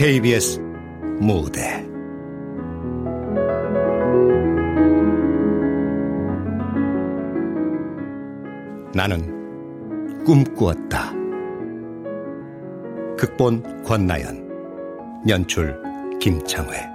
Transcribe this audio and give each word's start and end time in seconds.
KBS 0.00 0.58
무대 1.20 1.86
나는 8.94 10.24
꿈꾸었다. 10.24 11.12
극본 13.18 13.84
권나연, 13.84 14.48
연출 15.28 15.78
김창회. 16.18 16.89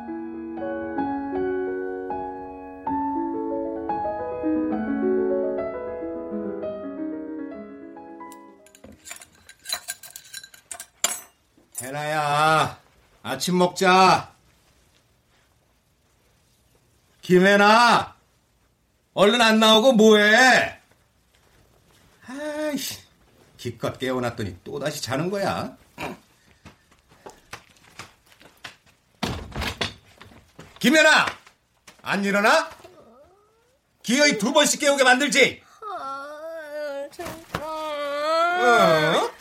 아침 13.45 13.59
먹자. 13.59 14.33
김혜나, 17.21 18.15
얼른 19.13 19.39
안 19.39 19.59
나오고 19.59 19.93
뭐해? 19.93 20.79
아이씨, 22.27 22.99
기껏 23.57 23.99
깨워놨더니 23.99 24.63
또다시 24.63 25.03
자는 25.03 25.29
거야. 25.29 25.77
김연아! 30.79 31.27
안 32.01 32.25
일어나? 32.25 32.71
기어이 34.01 34.39
두 34.39 34.53
번씩 34.53 34.79
깨우게 34.79 35.03
만들지? 35.03 35.61
아. 35.83 37.07
어? 37.59 39.31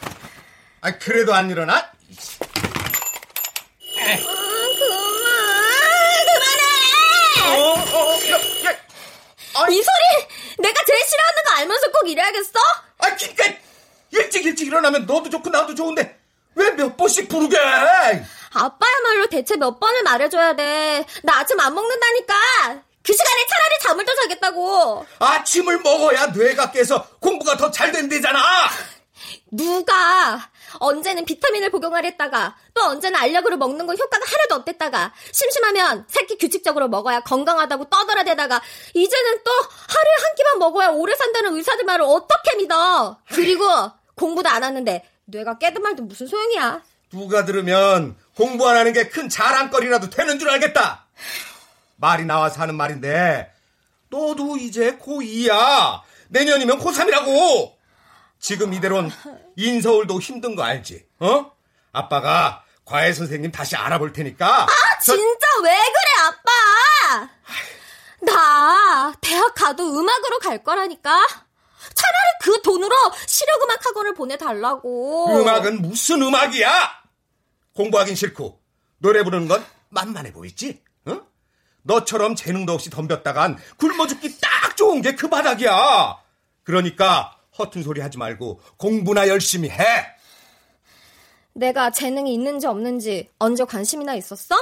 아, 0.83 0.99
그래도 0.99 1.35
안 1.35 1.49
일어나? 1.49 1.95
아, 4.13 4.17
그만! 4.79 5.25
그만해! 6.27 7.57
어, 7.57 7.75
어, 7.75 8.15
야, 8.31 8.35
야. 8.71 9.69
이 9.69 9.83
소리! 9.83 10.27
내가 10.59 10.85
제일 10.85 11.01
싫어하는 11.07 11.43
거 11.45 11.51
알면서 11.59 11.91
꼭 11.91 12.09
이래야겠어? 12.09 12.59
아, 12.99 13.17
그니까 13.17 13.45
일찍 14.11 14.45
일찍 14.45 14.67
일어나면 14.69 15.07
너도 15.07 15.29
좋고 15.31 15.51
나도 15.51 15.75
좋은데 15.75 16.19
왜 16.55 16.71
몇 16.77 16.97
번씩 16.97 17.29
부르게? 17.29 17.57
아빠야말로 17.59 19.27
대체 19.29 19.57
몇 19.57 19.81
번을 19.81 20.03
말해줘야 20.05 20.55
돼. 20.55 21.05
나 21.25 21.39
아침 21.41 21.59
안 21.59 21.75
먹는다니까. 21.75 22.35
그 23.03 23.13
시간에 23.13 23.47
차라리 23.47 23.79
잠을 23.83 24.05
더 24.05 24.15
자겠다고. 24.15 25.05
아침을 25.19 25.81
먹어야 25.81 26.27
뇌가 26.27 26.71
깨서 26.71 27.09
공부가 27.21 27.57
더 27.57 27.71
잘 27.73 27.91
된대잖아. 27.91 28.41
누가 29.57 30.51
언제는 30.79 31.25
비타민을 31.25 31.71
복용하랬다가 31.71 32.57
또 32.75 32.83
언제는 32.83 33.19
알약으로 33.19 33.57
먹는 33.57 33.87
건 33.87 33.97
효과가 33.97 34.25
하나도 34.27 34.55
없댔다가 34.57 35.13
심심하면 35.33 36.07
새끼 36.09 36.37
규칙적으로 36.37 36.89
먹어야 36.89 37.21
건강하다고 37.21 37.85
떠들어대다가 37.89 38.61
이제는 38.95 39.43
또 39.45 39.51
하루에 39.53 40.13
한 40.25 40.35
끼만 40.37 40.59
먹어야 40.59 40.89
오래 40.89 41.15
산다는 41.15 41.55
의사들 41.57 41.85
말을 41.85 42.05
어떻게 42.05 42.57
믿어? 42.57 43.19
그리고 43.33 43.65
공부도 44.17 44.49
안 44.49 44.65
하는데 44.65 45.09
뇌가 45.27 45.59
깨든 45.59 45.83
말도 45.83 46.03
무슨 46.03 46.27
소용이야? 46.27 46.83
누가 47.13 47.45
들으면 47.45 48.17
공부 48.37 48.69
안 48.69 48.77
하는 48.77 48.93
게 48.93 49.09
큰 49.09 49.29
자랑거리라도 49.29 50.11
되는 50.11 50.39
줄 50.41 50.51
알겠다. 50.51 51.07
말이 51.97 52.25
나와서 52.25 52.61
하는 52.61 52.75
말인데 52.75 53.53
너도 54.11 54.57
이제 54.57 54.99
고2야. 54.99 56.01
내년이면 56.29 56.81
고3이라고. 56.81 57.73
지금 58.41 58.75
이대로는 58.75 59.11
인서울도 59.57 60.21
힘든 60.21 60.57
거 60.57 60.63
알지? 60.63 61.05
어? 61.21 61.53
아빠가 61.93 62.65
과외 62.85 63.13
선생님 63.13 63.51
다시 63.53 63.77
알아볼 63.77 64.13
테니까. 64.13 64.65
아, 64.65 64.99
진짜 65.01 65.47
저... 65.57 65.63
왜 65.63 65.71
그래, 65.71 66.27
아빠? 66.29 67.31
나 68.21 69.13
대학 69.21 69.55
가도 69.55 69.99
음악으로 69.99 70.39
갈 70.39 70.63
거라니까. 70.63 71.11
차라리 71.95 72.29
그 72.43 72.63
돈으로 72.63 72.95
실용음악 73.27 73.85
학원을 73.87 74.15
보내달라고. 74.15 75.41
음악은 75.41 75.83
무슨 75.83 76.23
음악이야? 76.23 77.03
공부하긴 77.75 78.15
싫고 78.15 78.61
노래 78.99 79.23
부르는 79.23 79.49
건 79.49 79.65
만만해 79.91 80.33
보이지? 80.33 80.83
어? 81.07 81.21
너처럼 81.83 82.35
재능도 82.35 82.73
없이 82.73 82.89
덤볐다간 82.91 83.59
굶어 83.77 84.07
죽기 84.07 84.39
딱 84.41 84.77
좋은 84.77 85.03
게 85.03 85.15
그 85.17 85.29
바닥이야. 85.29 86.17
그러니까 86.65 87.37
허튼 87.59 87.83
소리 87.83 88.01
하지 88.01 88.19
말고 88.19 88.61
공부나 88.77 89.29
열심히 89.29 89.69
해. 89.71 89.85
내가 91.53 91.91
재능이 91.91 92.33
있는지 92.35 92.67
없는지 92.67 93.31
언제 93.39 93.65
관심이나 93.65 94.15
있었어? 94.15 94.57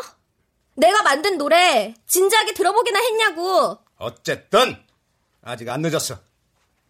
내가 0.74 1.02
만든 1.02 1.38
노래 1.38 1.94
진지하게 2.06 2.52
들어보기나 2.54 2.98
했냐고. 2.98 3.78
어쨌든 3.96 4.76
아직 5.42 5.68
안 5.68 5.80
늦었어. 5.82 6.18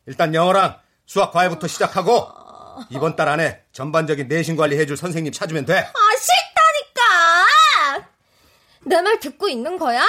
일단 0.07 0.35
영어랑 0.35 0.81
수학 1.07 1.33
과외부터 1.33 1.69
시작하고 1.69 2.29
이번 2.91 3.15
달 3.17 3.29
안에 3.29 3.63
전반적인 3.73 4.27
내신 4.29 4.57
관리 4.57 4.79
해줄 4.79 4.97
선생님 4.97 5.33
찾으면 5.33 5.67
돼. 5.67 5.79
아 5.79 5.93
싫다니까. 7.95 8.09
내 8.85 9.01
말 9.03 9.21
듣고 9.21 9.49
있는 9.49 9.79
거야? 9.79 10.03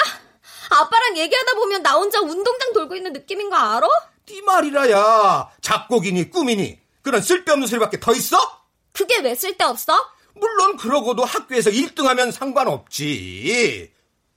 아빠랑 0.71 1.17
얘기하다 1.17 1.53
보면 1.53 1.83
나 1.83 1.93
혼자 1.93 2.19
운동장 2.19 2.73
돌고 2.73 2.95
있는 2.95 3.13
느낌인 3.13 3.49
거 3.51 3.55
알아? 3.55 3.87
네 4.25 4.41
말이라야. 4.41 5.49
작곡이니 5.61 6.29
꿈이니 6.29 6.79
그런 7.01 7.21
쓸데없는 7.21 7.67
소리밖에 7.67 7.99
더 7.99 8.13
있어? 8.13 8.37
그게 8.93 9.19
왜 9.19 9.35
쓸데없어? 9.35 9.93
물론 10.35 10.77
그러고도 10.77 11.25
학교에서 11.25 11.69
1등하면 11.69 12.31
상관없지. 12.31 13.91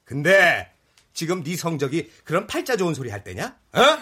근데 0.05 0.71
지금 1.15 1.43
네 1.43 1.57
성적이 1.57 2.11
그런 2.25 2.47
팔자 2.47 2.77
좋은 2.77 2.95
소리 2.95 3.11
할 3.11 3.25
때냐? 3.25 3.57
어? 3.73 3.99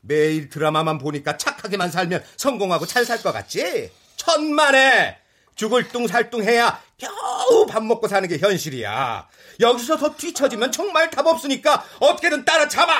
매일 0.00 0.48
드라마만 0.48 0.98
보니까 0.98 1.36
착하게만 1.36 1.90
살면 1.90 2.24
성공하고 2.36 2.86
잘 2.86 3.04
살 3.04 3.22
것 3.22 3.32
같지? 3.32 3.90
천만에 4.16 5.18
죽을 5.54 5.88
뚱살뚱 5.88 6.42
해야 6.42 6.82
겨우 6.98 7.66
밥 7.66 7.82
먹고 7.84 8.08
사는 8.08 8.28
게 8.28 8.38
현실이야. 8.38 9.28
여기서 9.60 9.96
더 9.96 10.14
뒤처지면 10.16 10.72
정말 10.72 11.10
답 11.10 11.26
없으니까 11.26 11.84
어떻게든 12.00 12.44
따라잡아. 12.44 12.92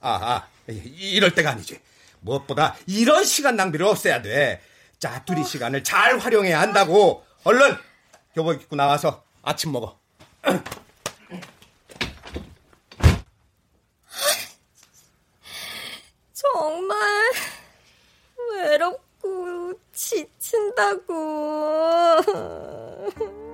아, 0.00 0.10
아, 0.10 0.46
이럴 0.68 1.34
때가 1.34 1.50
아니지. 1.50 1.80
무엇보다 2.20 2.76
이런 2.86 3.24
시간 3.24 3.56
낭비를 3.56 3.86
없애야 3.86 4.22
돼. 4.22 4.60
짜투리 4.98 5.44
시간을 5.44 5.82
잘 5.84 6.18
활용해야 6.18 6.60
한다고. 6.60 7.24
얼른 7.44 7.76
교복 8.34 8.62
입고 8.62 8.76
나와서 8.76 9.24
아침 9.42 9.72
먹어. 9.72 9.98
정말 16.32 16.98
외롭고 18.50 19.74
지친다고. 19.92 21.12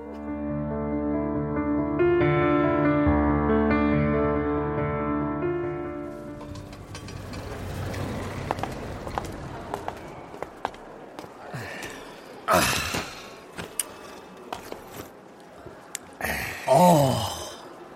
아, 16.67 17.29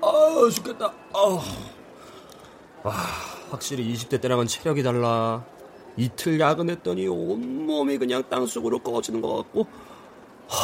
아 0.02 0.50
죽겠다. 0.52 0.94
아, 1.14 1.42
와, 2.84 2.94
확실히 3.50 3.92
20대 3.94 4.22
때랑은 4.22 4.48
체력이 4.48 4.84
달라. 4.84 5.44
이틀 5.98 6.40
야근했더니 6.40 7.08
온몸이 7.08 7.98
그냥 7.98 8.24
땅속으로 8.30 8.80
꺼지는 8.80 9.22
것 9.22 9.36
같고. 9.38 9.68
하, 10.48 10.58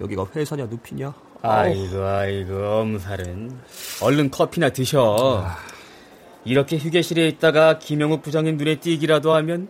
여기가 0.00 0.26
회사냐 0.34 0.66
눕히냐? 0.66 1.12
아이고 1.42 2.02
아이고 2.02 2.54
엄살은 2.54 3.58
얼른 4.02 4.30
커피나 4.30 4.70
드셔. 4.70 5.44
이렇게 6.44 6.76
휴게실에 6.76 7.28
있다가 7.28 7.78
김영욱 7.78 8.22
부장님 8.22 8.56
눈에 8.56 8.76
띄기라도 8.76 9.34
하면 9.34 9.68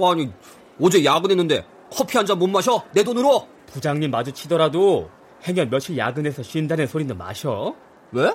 아니, 0.00 0.32
어제 0.80 1.04
야근했는데 1.04 1.64
커피 1.90 2.16
한 2.16 2.26
잔 2.26 2.38
못 2.38 2.46
마셔? 2.48 2.82
내 2.92 3.02
돈으로? 3.02 3.46
부장님 3.66 4.10
마주치더라도 4.10 5.10
행여 5.46 5.66
며칠 5.66 5.96
야근해서 5.96 6.42
쉰다는 6.42 6.86
소리는 6.86 7.16
마셔. 7.16 7.74
왜? 8.12 8.32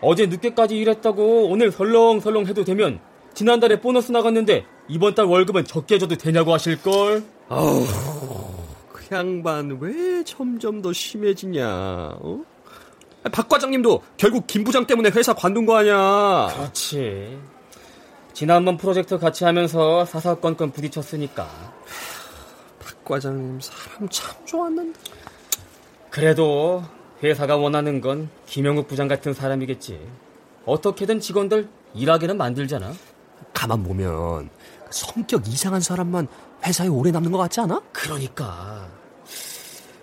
어제 0.00 0.26
늦게까지 0.26 0.76
일했다고 0.76 1.48
오늘 1.48 1.70
설렁설렁 1.70 2.46
해도 2.46 2.64
되면 2.64 3.00
지난달에 3.34 3.80
보너스 3.80 4.10
나갔는데 4.12 4.64
이번 4.88 5.14
달 5.14 5.26
월급은 5.26 5.64
적게 5.64 5.98
줘도 5.98 6.16
되냐고 6.16 6.52
하실걸? 6.52 7.22
아우, 7.48 7.84
그 8.92 9.04
양반 9.14 9.78
왜 9.80 10.24
점점 10.24 10.82
더 10.82 10.92
심해지냐, 10.92 11.66
어? 12.20 12.40
박 13.32 13.48
과장님도 13.48 14.02
결국 14.16 14.46
김 14.46 14.64
부장 14.64 14.86
때문에 14.86 15.10
회사 15.10 15.32
관둔 15.34 15.66
거 15.66 15.76
아니야. 15.76 16.48
그렇지. 16.56 17.38
지난번 18.32 18.76
프로젝트 18.76 19.18
같이 19.18 19.44
하면서 19.44 20.04
사사건건 20.04 20.72
부딪혔으니까. 20.72 21.46
박 22.78 23.04
과장님 23.04 23.60
사람 23.60 24.08
참 24.08 24.34
좋았는데. 24.46 24.98
그래도 26.10 26.82
회사가 27.22 27.56
원하는 27.56 28.00
건 28.00 28.30
김영욱 28.46 28.88
부장 28.88 29.08
같은 29.08 29.34
사람이겠지. 29.34 30.00
어떻게든 30.64 31.20
직원들 31.20 31.68
일하게는 31.94 32.36
만들잖아. 32.36 32.92
가만 33.52 33.82
보면 33.82 34.50
성격 34.90 35.46
이상한 35.48 35.80
사람만 35.80 36.28
회사에 36.64 36.88
오래 36.88 37.10
남는 37.10 37.32
것 37.32 37.38
같지 37.38 37.60
않아? 37.60 37.80
그러니까 37.92 38.88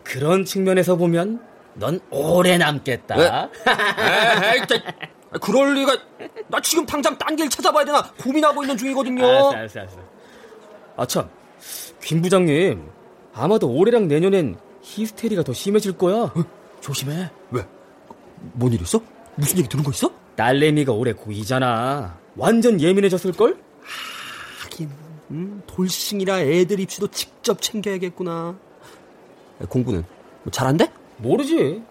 그런 0.04 0.46
측면에서 0.46 0.96
보면 0.96 1.42
넌 1.76 2.00
오래 2.10 2.58
남겠다. 2.58 3.50
그럴 5.38 5.74
리가. 5.76 5.98
나 6.48 6.60
지금 6.62 6.86
당장 6.86 7.18
딴 7.18 7.36
길 7.36 7.50
찾아봐야 7.50 7.86
되나 7.86 8.02
고민하고 8.22 8.64
있는 8.64 8.78
중이거든요. 8.78 9.24
알았어, 9.26 9.50
알았어, 9.52 9.80
알았어. 9.82 9.98
아 10.98 11.06
참, 11.06 11.30
김 12.02 12.22
부장님 12.22 12.84
아마도 13.34 13.70
올해랑 13.72 14.08
내년엔 14.08 14.58
히스테리가 14.82 15.44
더 15.44 15.54
심해질 15.54 15.98
거야. 15.98 16.16
어? 16.24 16.34
조심해. 16.82 17.30
왜? 17.52 17.66
뭔 18.54 18.72
일 18.74 18.82
있어? 18.82 19.02
무슨 19.36 19.58
얘기 19.60 19.68
들은 19.70 19.84
거 19.84 19.92
있어? 19.92 20.12
딸내미가 20.36 20.94
올해 20.94 21.14
고2잖아. 21.14 22.14
완전 22.36 22.80
예민해졌을걸? 22.80 23.58
하긴, 24.64 24.90
음, 25.32 25.62
돌싱이라 25.68 26.42
애들 26.42 26.80
입시도 26.80 27.08
직접 27.08 27.62
챙겨야겠구나. 27.62 28.56
공부는 29.70 30.04
뭐 30.44 30.52
잘한대? 30.52 30.92
모르지. 31.18 31.82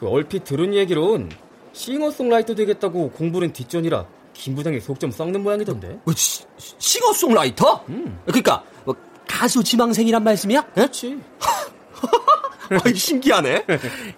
그 0.00 0.08
얼핏 0.08 0.44
들은 0.44 0.74
얘기론 0.74 1.30
싱어송라이터 1.72 2.54
되겠다고 2.54 3.10
공부는 3.10 3.52
뒷전이라 3.52 4.06
김 4.34 4.54
부장이 4.54 4.80
속 4.80 4.98
좀 4.98 5.10
썩는 5.10 5.42
모양이던데. 5.42 5.98
뭐, 6.04 6.14
시, 6.14 6.42
싱어송라이터? 6.78 7.84
음. 7.88 8.18
그러니까 8.24 8.62
뭐, 8.84 8.94
가수 9.28 9.62
지망생이란 9.62 10.22
말씀이야? 10.24 10.62
그렇지. 10.74 11.18
아이, 12.84 12.94
신기하네. 12.94 13.66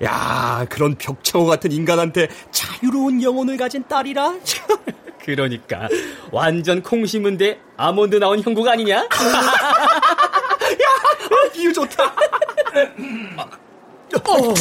야, 0.04 0.64
그런 0.68 0.94
벽창호 0.96 1.46
같은 1.46 1.72
인간한테 1.72 2.28
자유로운 2.52 3.22
영혼을 3.22 3.56
가진 3.56 3.82
딸이라. 3.88 4.34
그러니까 5.24 5.88
완전 6.30 6.82
콩 6.82 7.04
심은 7.06 7.36
데 7.38 7.58
아몬드 7.76 8.16
나온 8.16 8.40
형국 8.42 8.68
아니냐? 8.68 8.96
야, 8.98 9.08
비유 11.52 11.72
좋다. 11.72 12.04
어. 14.28 14.54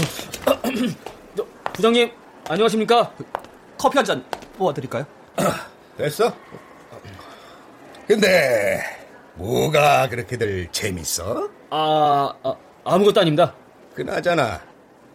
부장님 1.73 2.09
안녕하십니까? 2.47 3.13
커피 3.77 3.97
한 3.97 4.05
잔 4.05 4.23
뽑아드릴까요? 4.57 5.05
됐어? 5.97 6.35
근데 8.07 8.83
뭐가 9.35 10.07
그렇게들 10.09 10.67
재밌어? 10.71 11.49
아, 11.69 12.33
아 12.43 12.55
아무것도 12.83 13.21
아닙니다. 13.21 13.55
그나저나 13.95 14.61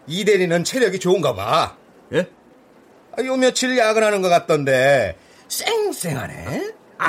이 0.07 0.25
대리는 0.25 0.65
체력이 0.65 0.99
좋은가 0.99 1.35
봐. 1.35 1.77
예? 2.15 2.27
아, 3.17 3.23
요 3.25 3.37
며칠 3.37 3.77
야근하는 3.77 4.23
것 4.23 4.29
같던데 4.29 5.17
쌩쌩하네. 5.49 6.73
아, 6.99 7.09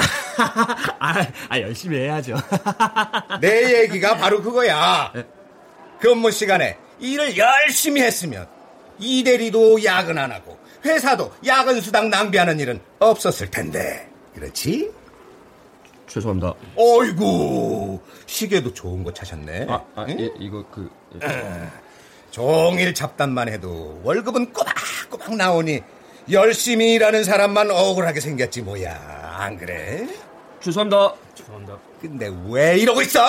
아, 1.50 1.60
열심히 1.60 1.98
해야죠. 2.00 2.36
내 3.42 3.82
얘기가 3.84 4.18
바로 4.18 4.42
그거야. 4.42 5.12
근무 6.00 6.30
시간에 6.32 6.78
일을 7.00 7.38
열심히 7.38 8.02
했으면 8.02 8.48
이 9.00 9.24
대리도 9.24 9.84
야근 9.84 10.18
안 10.18 10.32
하고 10.32 10.58
회사도 10.86 11.32
야근 11.46 11.82
수당 11.82 12.10
낭비하는 12.10 12.60
일은 12.60 12.80
없었을 13.00 13.50
텐데. 13.52 14.10
그렇지? 14.34 14.92
죄송합니다. 16.08 16.54
어이구 16.76 18.00
시계도 18.26 18.74
좋은 18.74 19.04
거 19.04 19.14
차셨네. 19.14 19.68
아, 19.70 19.84
아 19.96 20.06
응? 20.08 20.20
예, 20.20 20.30
이거 20.40 20.66
그. 20.72 20.90
예. 21.22 21.68
종일 22.32 22.94
잡담만 22.94 23.50
해도 23.50 24.00
월급은 24.04 24.54
꼬박꼬박 24.54 25.36
나오니 25.36 25.82
열심히 26.32 26.94
일하는 26.94 27.24
사람만 27.24 27.72
억울하게 27.72 28.20
생겼지 28.20 28.62
뭐야. 28.62 29.38
안 29.40 29.58
그래? 29.58 30.08
죄송합니다. 30.62 31.16
죄송합니다. 31.34 31.78
근데 32.02 32.32
왜 32.48 32.78
이러고 32.78 33.02
있어? 33.02 33.22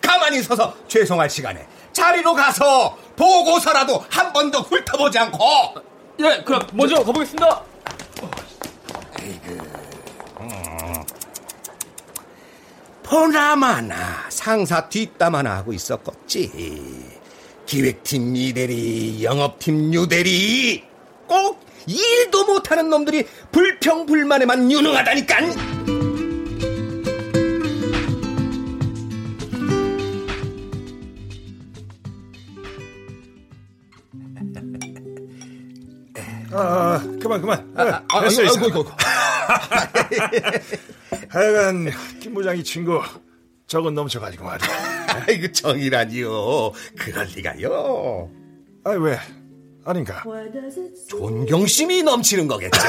가만히 0.00 0.42
서서 0.42 0.74
죄송할 0.88 1.28
시간에 1.30 1.66
자리로 1.98 2.34
가서 2.34 2.96
보고서라도 3.16 4.04
한 4.08 4.32
번 4.32 4.50
더 4.50 4.60
훑어보지 4.60 5.18
않고 5.18 5.38
예, 6.20 6.42
그럼 6.44 6.62
먼저 6.72 6.96
가보겠습니다. 7.02 7.62
보나마나 13.02 14.26
상사 14.28 14.88
뒷담화나 14.88 15.56
하고 15.56 15.72
있었겠지. 15.72 17.18
기획팀 17.66 18.36
이대리, 18.36 19.24
영업팀 19.24 19.92
유대리, 19.94 20.84
꼭 21.26 21.60
일도 21.86 22.44
못하는 22.44 22.88
놈들이 22.90 23.24
불평불만에만 23.52 24.70
유능하다니깐. 24.70 26.07
아, 36.52 37.00
그만, 37.20 37.40
그만. 37.40 37.72
아, 37.76 38.02
아, 38.08 38.20
됐어, 38.22 38.42
아이고. 38.42 38.64
아이고, 38.64 38.84
하여간, 41.30 41.90
김 42.20 42.34
부장이 42.34 42.62
친구, 42.64 43.00
저건 43.66 43.94
넘쳐가지고 43.94 44.44
말이야. 44.44 44.68
아이고 45.28 45.52
정이라니요. 45.52 46.72
그럴 46.98 47.26
리가요. 47.34 48.30
아, 48.84 48.90
왜? 48.90 49.18
아닌가? 49.88 50.22
존경심이 51.08 52.02
넘치는 52.02 52.46
거겠죠. 52.46 52.78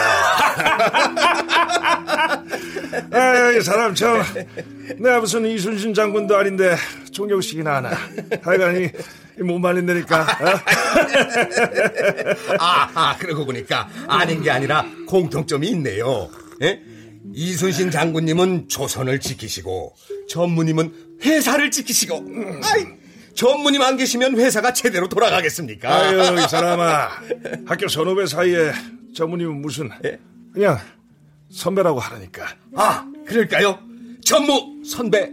아, 3.12 3.51
이 3.58 3.62
사람 3.62 3.96
참. 3.96 4.22
내가 4.98 5.22
무슨 5.22 5.46
이순신 5.46 5.94
장군도 5.94 6.36
아닌데, 6.36 6.75
존경식이나 7.12 7.77
하나. 7.77 7.91
하여간, 8.41 8.82
이, 8.84 8.89
이못 9.39 9.62
말린다니까. 9.62 10.22
어? 10.22 10.25
아, 12.60 12.91
아, 12.94 13.15
그러고 13.18 13.46
보니까 13.46 13.88
아닌 14.08 14.41
게 14.41 14.51
아니라 14.51 14.86
공통점이 15.08 15.70
있네요. 15.70 16.29
예? 16.62 16.82
이순신 17.34 17.91
장군님은 17.91 18.68
조선을 18.68 19.22
지키시고 19.22 19.96
전무님은 20.27 21.20
회사를 21.24 21.72
지키시고 21.72 22.25
아이, 22.63 22.86
전무님 23.39 23.81
안 23.81 23.96
계시면 23.96 24.38
회사가 24.38 24.74
제대로 24.74 25.08
돌아가겠습니까? 25.08 25.89
아유, 25.89 26.36
이 26.38 26.41
사람아. 26.51 27.10
학교 27.65 27.88
선후배 27.88 28.25
사이에 28.25 28.74
전무님은 29.15 29.62
무슨, 29.62 29.89
예? 30.03 30.19
그냥 30.51 30.77
선배라고 31.50 32.01
하라니까. 32.01 32.48
아, 32.75 33.10
그럴까요? 33.25 33.79
전무 34.25 34.84
선배. 34.86 35.31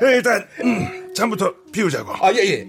일단, 0.00 0.46
음, 0.62 1.12
잠부터 1.12 1.52
비우자고. 1.72 2.12
아, 2.24 2.32
예, 2.32 2.38
예. 2.38 2.68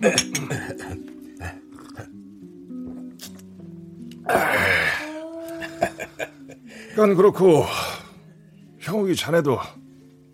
그건 6.90 7.16
그렇고, 7.16 7.68
형욱이 8.80 9.16
자네도 9.16 9.60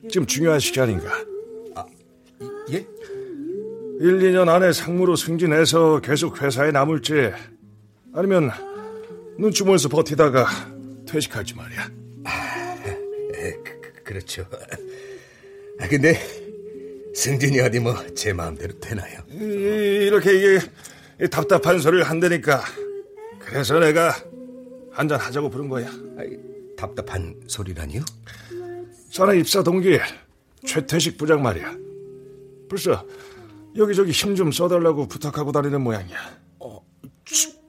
지금 0.10 0.26
중요한 0.26 0.62
시기 0.62 0.80
아닌가? 0.80 1.23
예? 4.04 4.08
1, 4.08 4.20
2년 4.20 4.50
안에 4.50 4.72
상무로 4.74 5.16
승진해서 5.16 6.00
계속 6.02 6.42
회사에 6.42 6.72
남을지, 6.72 7.32
아니면 8.14 8.52
눈치 9.38 9.64
보면서 9.64 9.90
버티다가 9.90 10.46
퇴직할지 11.08 11.56
말이야. 11.56 11.90
예, 13.36 13.52
그, 13.64 13.82
그, 13.82 14.04
그렇죠. 14.04 14.46
아, 15.80 15.88
근데 15.88 16.20
승진이 17.16 17.60
어디 17.60 17.80
뭐 17.80 17.96
제 18.16 18.34
마음대로 18.34 18.74
되나요? 18.80 19.20
이, 19.32 19.36
이렇게 20.08 20.34
이게 20.34 20.60
이 21.22 21.28
답답한 21.30 21.80
소리를 21.80 22.04
한다니까. 22.04 22.62
그래서 23.40 23.80
내가 23.80 24.16
한 24.92 25.08
잔 25.08 25.20
하자고 25.20 25.50
부른 25.50 25.70
거야. 25.70 25.88
아이, 26.18 26.38
답답한 26.78 27.36
소리라니요? 27.48 28.02
자네 29.12 29.40
입사 29.40 29.64
동기 29.64 29.98
최태식 30.66 31.18
부장 31.18 31.42
말이야. 31.42 31.76
벌써 32.70 33.06
여기저기 33.78 34.12
힘 34.12 34.36
좀 34.36 34.52
써달라고 34.52 35.08
부탁하고 35.08 35.52
다니는 35.52 35.82
모양이야. 35.82 36.18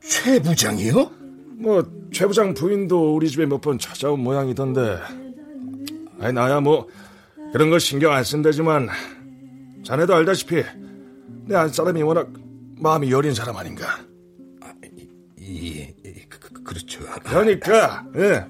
최 0.01 0.41
부장이요? 0.41 1.11
뭐 1.59 1.83
최 2.13 2.27
부장 2.27 2.55
부인도 2.55 3.15
우리 3.17 3.29
집에 3.29 3.45
몇 3.47 3.61
번 3.61 3.79
찾아온 3.79 4.21
모양이던데. 4.21 4.99
아니 6.21 6.33
나야 6.33 6.61
뭐 6.61 6.87
그런 7.53 7.71
거 7.71 7.79
신경 7.79 8.13
안 8.13 8.23
쓴다지만 8.23 8.89
자네도 9.85 10.15
알다시피 10.15 10.63
내 11.47 11.55
안사람이 11.57 12.03
워낙 12.03 12.29
마음이 12.79 13.11
여린 13.11 13.35
사람 13.35 13.57
아닌가. 13.57 13.99
예, 15.41 15.95
예, 16.05 16.27
그, 16.29 16.39
그, 16.39 16.63
그렇죠. 16.63 17.01
그러니까 17.25 18.05
예. 18.17 18.47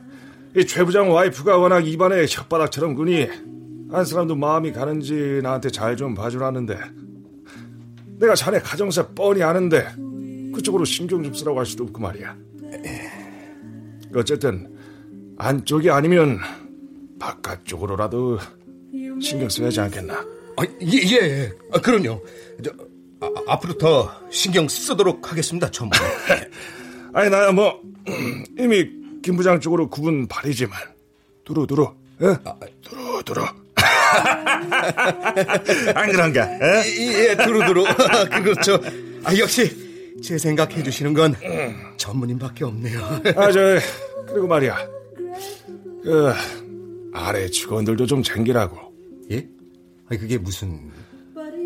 이최 0.56 0.84
부장 0.84 1.10
와이프가 1.10 1.56
워낙 1.58 1.86
입안에 1.86 2.24
혓바닥처럼 2.26 2.94
군이 2.96 3.26
한 3.90 4.04
사람도 4.04 4.36
마음이 4.36 4.72
가는지 4.72 5.40
나한테 5.42 5.70
잘 5.70 5.96
좀 5.96 6.14
봐주라는데 6.14 6.78
내가 8.18 8.34
자네 8.34 8.58
가정사 8.60 9.08
뻔히 9.08 9.42
아는데 9.42 9.86
그쪽으로 10.54 10.84
신경 10.84 11.22
좀 11.22 11.34
쓰라고 11.34 11.58
할 11.58 11.66
수도 11.66 11.84
없고 11.84 12.00
말이야. 12.00 12.36
어쨌든 14.14 14.72
안쪽이 15.36 15.90
아니면 15.90 16.38
바깥쪽으로라도 17.18 18.38
신경 19.20 19.48
써야지 19.48 19.80
않겠나. 19.80 20.14
아, 20.56 20.62
예, 20.82 20.98
예. 21.12 21.52
아, 21.72 21.80
그럼요. 21.80 22.22
저, 22.62 22.70
아, 23.20 23.28
앞으로 23.48 23.76
더 23.78 24.10
신경 24.30 24.68
쓰도록 24.68 25.30
하겠습니다, 25.32 25.68
전부. 25.70 25.96
아니 27.14 27.30
나야 27.30 27.52
뭐 27.52 27.80
이미 28.58 28.90
김 29.22 29.36
부장 29.36 29.60
쪽으로 29.60 29.88
구분 29.88 30.26
발이지만 30.26 30.76
두루두루 31.44 31.94
예? 32.22 32.36
두루두루 32.82 33.44
안 35.94 36.10
그런가? 36.12 36.48
예? 36.60 36.84
예, 37.30 37.36
두루두루. 37.36 37.84
그렇죠. 38.42 38.78
아, 39.24 39.36
역시 39.36 40.14
제 40.22 40.38
생각해 40.38 40.82
주시는 40.82 41.12
건 41.14 41.34
전무님밖에 41.96 42.64
없네요. 42.64 43.00
아 43.36 43.50
저 43.52 43.78
그리고 44.26 44.46
말이야 44.46 44.76
그 46.02 46.32
아래 47.12 47.48
직원들도 47.48 48.06
좀 48.06 48.22
챙기라고 48.22 48.76
예? 49.30 49.46
아, 50.10 50.16
그게 50.16 50.38
무슨... 50.38 50.90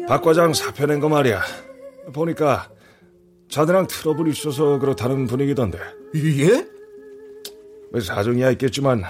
박 0.09 0.23
과장 0.23 0.53
사표 0.55 0.87
낸 0.87 1.01
거 1.01 1.09
말이야 1.09 1.43
보니까 2.13 2.69
자네랑 3.49 3.87
트러블이 3.87 4.31
있어서 4.31 4.79
그렇다는 4.79 5.27
분위기던데 5.27 5.79
예? 6.17 6.67
뭐 7.93 8.01
사정이야 8.01 8.51
있겠지만 8.53 9.05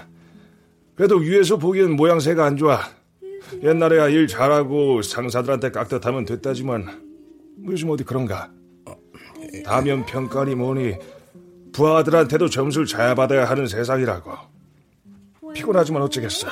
그래도 0.95 1.16
위에서 1.16 1.57
보기엔 1.57 1.92
모양새가 1.92 2.45
안 2.45 2.57
좋아 2.57 2.80
옛날에야 3.62 4.09
일 4.09 4.26
잘하고 4.26 5.02
상사들한테 5.02 5.71
깍듯하면 5.71 6.25
됐다지만 6.25 6.85
뭐 7.59 7.73
요즘 7.73 7.90
어디 7.90 8.04
그런가 8.04 8.50
다면 9.64 10.04
평가니 10.07 10.54
뭐니 10.54 10.95
부하들한테도 11.73 12.49
점수를 12.50 12.87
잘 12.87 13.14
받아야 13.14 13.45
하는 13.45 13.66
세상이라고 13.66 14.33
피곤하지만 15.54 16.02
어쩌겠어 16.02 16.49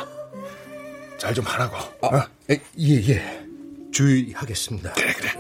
잘 1.19 1.35
좀 1.35 1.45
하라고 1.45 1.77
어? 2.07 2.11
예, 2.51 2.61
예. 2.79 3.47
주의하겠습니다. 3.93 4.93
그래 4.93 5.13
그래 5.15 5.31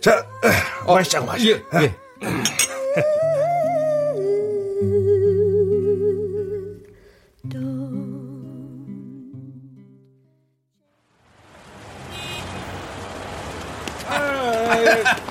자 0.00 0.24
어, 0.86 0.94
마시자고 0.94 1.26
마시 1.26 1.50
예, 1.50 1.62
예. 1.80 1.94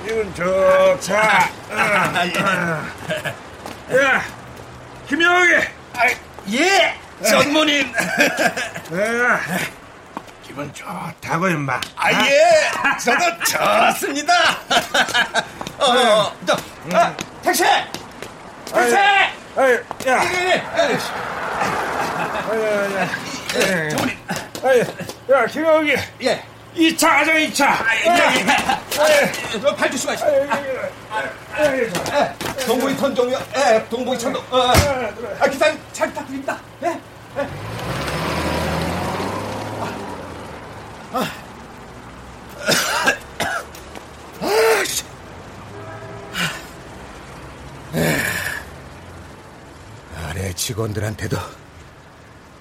기분 0.06 0.34
좋다 0.34 1.48
야 3.94 4.22
김영희 5.08 5.52
예! 6.52 6.94
전무님! 7.26 7.90
야, 7.90 9.40
기분 10.42 10.72
좋다고 10.74 11.48
임마 11.48 11.80
아, 11.96 12.12
예! 12.12 12.70
저도 12.98 13.24
좋습니다! 13.44 14.34
어, 15.78 16.32
저, 16.46 16.56
아, 16.92 17.14
택시! 17.42 17.64
택시! 18.74 18.96
아이, 19.56 19.72
야, 20.06 20.20
전무님! 20.20 20.60
아이, 24.62 24.80
야, 25.30 25.46
김영희 25.46 25.94
예. 26.22 26.44
2차 26.76 27.00
가자 27.08 27.32
2차 27.34 27.76
예, 28.98 29.32
저 29.60 29.74
발주시 29.76 30.06
마시오. 30.06 30.26
동부이 32.66 32.96
천정이요. 32.96 33.38
예, 33.56 33.84
동부이 33.88 34.18
천동. 34.18 34.42
어, 34.50 34.72
아, 35.40 35.48
기사님 35.48 35.78
잘 35.92 36.08
부탁드립니다. 36.08 36.58
예. 36.82 37.00
아, 41.12 41.24
씨. 44.84 45.04
아래 50.26 50.52
직원들한테도 50.54 51.36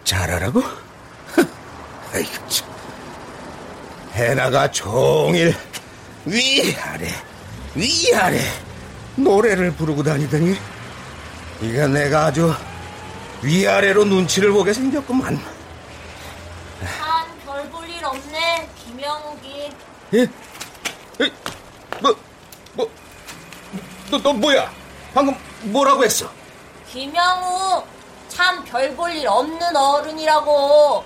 잘하라고? 0.04 0.62
아이고 2.14 2.48
참. 2.48 2.73
해나가 4.14 4.70
종일 4.70 5.56
위아래 6.26 7.08
위아래 7.76 8.40
노래를 9.16 9.72
부르고 9.74 10.04
다니더니 10.04 10.56
이거 11.62 11.88
내가 11.88 12.26
아주 12.26 12.54
위아래로 13.42 14.06
눈치를 14.06 14.52
보게 14.52 14.74
생겼구만 14.74 15.40
한별 17.00 17.70
볼 17.70 17.84
일 17.90 18.04
없네, 18.06 18.70
김영욱이. 18.86 19.72
예? 20.14 20.22
에? 20.24 21.32
뭐, 22.02 22.16
뭐, 22.74 22.90
너, 24.12 24.18
너 24.22 24.34
뭐야? 24.34 24.70
방금 25.14 25.34
뭐라고 25.62 26.04
했어? 26.04 26.30
김영욱, 26.92 27.86
참 28.28 28.64
별 28.66 28.94
볼 28.98 29.12
일 29.16 29.28
없는 29.28 29.76
어른이라고. 29.76 31.06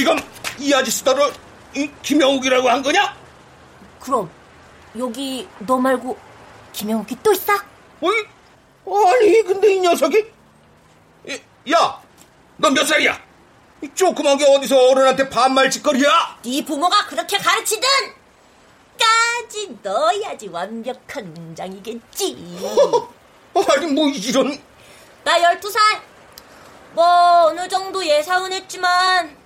지금 0.00 0.16
이 0.58 0.72
아저씨 0.72 1.04
따로 1.04 1.30
이 1.76 1.90
김영욱이라고 2.02 2.70
한 2.70 2.82
거냐? 2.82 3.14
그럼, 4.00 4.30
여기 4.96 5.46
너 5.58 5.76
말고 5.76 6.16
김영욱이 6.72 7.18
또 7.22 7.30
있어? 7.32 7.52
어이? 8.00 8.24
아니, 8.86 9.42
근데 9.42 9.74
이 9.74 9.80
녀석이? 9.80 10.24
이, 11.28 11.40
야, 11.70 12.00
너몇 12.56 12.88
살이야? 12.88 13.20
이 13.82 13.90
조그만 13.94 14.38
게 14.38 14.46
어디서 14.46 14.88
어른한테 14.88 15.28
반말 15.28 15.70
짓거리야? 15.70 16.38
네 16.44 16.64
부모가 16.64 17.04
그렇게 17.04 17.36
가르치든 17.36 17.86
까지 18.98 19.76
넣어야지 19.82 20.48
완벽한 20.48 21.34
문장이겠지. 21.34 22.58
아니, 23.68 23.86
뭐 23.92 24.08
이런. 24.08 24.58
나 25.24 25.38
12살. 25.38 25.78
뭐 26.94 27.04
어느 27.48 27.68
정도 27.68 28.04
예사은 28.04 28.50
했지만 28.50 29.39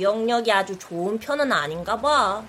기억력이 0.00 0.52
아주 0.52 0.78
좋은 0.78 1.18
편은 1.18 1.50
아닌가 1.50 1.98
봐. 1.98 2.42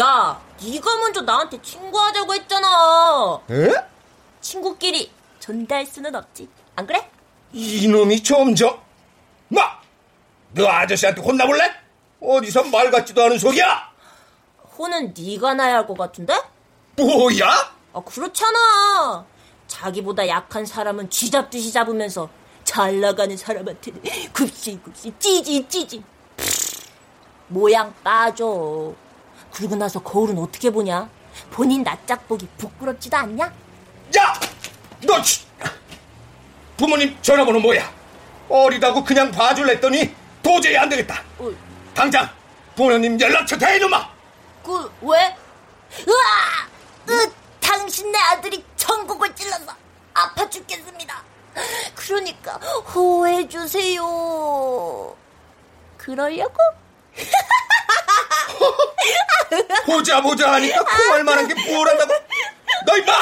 야, 0.00 0.40
네가 0.62 0.96
먼저 0.96 1.20
나한테 1.20 1.60
친구하자고 1.60 2.34
했잖아. 2.34 3.38
에? 3.50 3.70
친구끼리 4.40 5.12
전달 5.40 5.84
수는 5.84 6.14
없지. 6.14 6.48
안 6.74 6.86
그래? 6.86 7.06
이놈이 7.52 8.22
점점. 8.22 8.80
마! 9.48 9.60
너 10.52 10.66
아저씨한테 10.66 11.20
혼나볼래? 11.20 11.70
어디서 12.20 12.64
말 12.64 12.90
같지도 12.90 13.22
않은 13.24 13.38
소리야? 13.38 13.92
혼은 14.78 15.12
네가 15.16 15.52
나야 15.52 15.76
할 15.76 15.86
것 15.86 15.98
같은데? 15.98 16.32
뭐야? 16.96 17.74
아, 17.92 18.00
그렇잖아. 18.00 19.26
자기보다 19.68 20.26
약한 20.28 20.64
사람은 20.64 21.10
쥐 21.10 21.30
잡듯이 21.30 21.70
잡으면서 21.70 22.30
잘 22.64 23.00
나가는 23.02 23.36
사람한테는 23.36 24.00
굽시굽시 24.32 25.12
찌지 25.18 25.68
찌지. 25.68 26.02
모양 27.48 27.92
빠져. 28.02 28.92
그러고 29.52 29.76
나서 29.76 30.00
거울은 30.02 30.38
어떻게 30.38 30.70
보냐? 30.70 31.08
본인 31.50 31.82
낯짝 31.82 32.26
보기 32.28 32.48
부끄럽지도 32.58 33.16
않냐? 33.16 33.44
야! 34.16 34.40
너! 35.02 35.14
부모님 36.76 37.16
전화번호 37.22 37.60
뭐야? 37.60 37.92
어리다고 38.48 39.04
그냥 39.04 39.30
봐줄랬더니 39.30 40.14
도저히 40.42 40.76
안 40.76 40.88
되겠다. 40.88 41.22
어. 41.38 41.50
당장 41.94 42.28
부모님 42.74 43.20
연락처 43.20 43.56
대놈아! 43.56 44.08
그, 44.64 44.90
왜? 45.02 45.36
으아! 46.08 46.68
으, 47.10 47.32
당신네 47.60 48.18
아들이 48.18 48.64
천국을 48.76 49.34
찔러서 49.34 49.72
아파 50.14 50.48
죽겠습니다. 50.48 51.22
그러니까 51.94 52.52
호해주세요. 52.94 54.02
그러려고? 55.96 56.56
보자 59.86 60.20
보자 60.20 60.52
하니까 60.54 60.82
코할 60.84 61.24
만한 61.24 61.48
게뭘 61.48 61.88
한다고? 61.88 62.12
너 62.86 62.96
임마! 62.98 63.12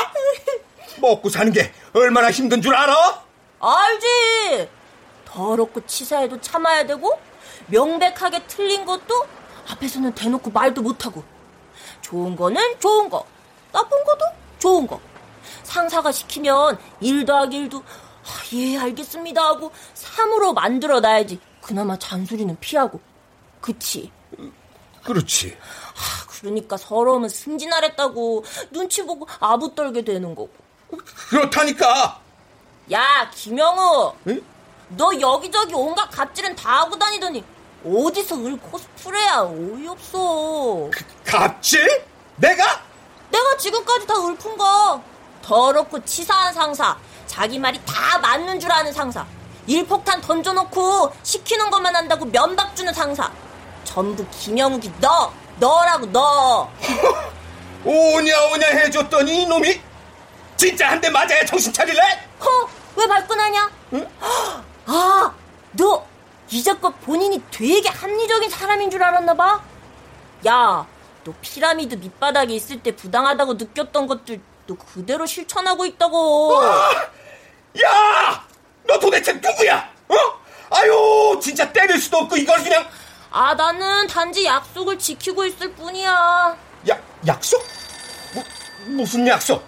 먹고 0.99 1.29
사는 1.29 1.53
게 1.53 1.73
얼마나 1.93 2.31
힘든 2.31 2.63
줄 2.63 2.75
알아? 2.75 3.23
알지. 3.61 4.69
더럽고 5.25 5.85
치사해도 5.87 6.41
참아야 6.41 6.87
되고 6.87 7.19
명백하게 7.67 8.47
틀린 8.47 8.85
것도 8.85 9.27
앞에서는 9.71 10.15
대놓고 10.15 10.51
말도 10.51 10.83
못하고 10.83 11.25
좋은 12.01 12.37
거는 12.37 12.79
좋은 12.81 13.09
거, 13.09 13.25
나쁜 13.73 14.03
것도 14.05 14.25
좋은 14.59 14.87
거. 14.87 15.01
상사가 15.63 16.13
시키면 16.13 16.79
일 17.01 17.25
더하기 17.25 17.69
1도 17.69 17.83
아, 17.83 18.43
예 18.53 18.79
알겠습니다 18.79 19.43
하고 19.43 19.73
3으로 19.95 20.55
만들어 20.55 21.01
놔야지 21.01 21.41
그나마 21.61 21.99
잔소리는 21.99 22.57
피하고 22.61 23.01
그치? 23.63 24.11
그렇지. 25.03 25.57
아, 25.57 26.27
그러니까 26.29 26.77
서러우면 26.77 27.29
승진하랬다고 27.29 28.45
눈치 28.71 29.03
보고 29.05 29.27
아부 29.41 29.75
떨게 29.75 30.03
되는 30.03 30.35
거고 30.35 30.51
그렇다니까. 31.31 32.21
야 32.93 33.31
김영우 33.35 34.13
응? 34.29 34.43
너 34.89 35.11
여기저기 35.19 35.73
온갖 35.75 36.11
갑질은 36.11 36.55
다 36.57 36.81
하고 36.81 36.99
다니더니 36.99 37.43
어디서 37.85 38.45
을 38.45 38.59
코스프레야 38.59 39.39
어이없어 39.41 40.91
갑질? 41.25 42.05
내가? 42.37 42.83
내가 43.31 43.57
지금까지 43.57 44.07
다 44.07 44.15
읊은 44.15 44.57
거 44.59 45.03
더럽고 45.43 46.05
치사한 46.05 46.53
상사 46.53 46.99
자기 47.27 47.59
말이 47.59 47.81
다 47.87 48.19
맞는 48.19 48.61
줄 48.61 48.71
아는 48.71 48.93
상사 48.93 49.27
일폭탄 49.67 50.21
던져놓고 50.21 51.13
시키는 51.23 51.71
것만 51.71 51.95
한다고 51.95 52.25
면박 52.27 52.77
주는 52.77 52.93
상사 52.93 53.31
전부 53.85 54.27
김영욱이 54.31 54.91
너 55.01 55.33
너라고 55.59 56.07
너 56.07 56.71
오냐 57.85 58.45
오냐 58.53 58.67
해줬더니 58.69 59.43
이놈이 59.43 59.81
진짜 60.57 60.91
한 60.91 61.01
대 61.01 61.11
맞아야 61.11 61.45
정신 61.45 61.73
차릴래? 61.73 62.01
허? 62.41 62.69
왜 62.97 63.07
발끈하냐? 63.09 63.71
아, 64.87 65.35
너 65.73 66.07
이제껏 66.49 66.95
본인이 67.01 67.43
되게 67.51 67.89
합리적인 67.89 68.49
사람인 68.51 68.91
줄 68.91 69.03
알았나 69.03 69.35
봐? 69.35 69.61
야, 70.47 70.87
너 71.25 71.35
피라미드 71.41 71.97
밑바닥에 71.97 72.55
있을 72.55 72.83
때 72.83 72.95
부당하다고 72.95 73.55
느꼈던 73.55 74.07
것들 74.07 74.41
너 74.67 74.77
그대로 74.77 75.27
실천하고 75.27 75.85
있다고. 75.87 76.61
야! 77.85 78.47
너 78.87 78.99
도대체 78.99 79.33
누구야? 79.33 79.89
어? 80.09 80.15
아유 80.75 81.39
진짜 81.43 81.71
때릴 81.73 81.99
수도 82.01 82.19
없고 82.19 82.37
이걸 82.37 82.63
그냥 82.63 82.87
아, 83.33 83.55
나는 83.55 84.07
단지 84.07 84.45
약속을 84.45 84.99
지키고 84.99 85.45
있을 85.47 85.73
뿐이야. 85.73 86.57
야 86.91 86.99
약속? 87.27 87.67
뭐, 88.35 88.45
무슨 88.87 89.27
약속? 89.27 89.67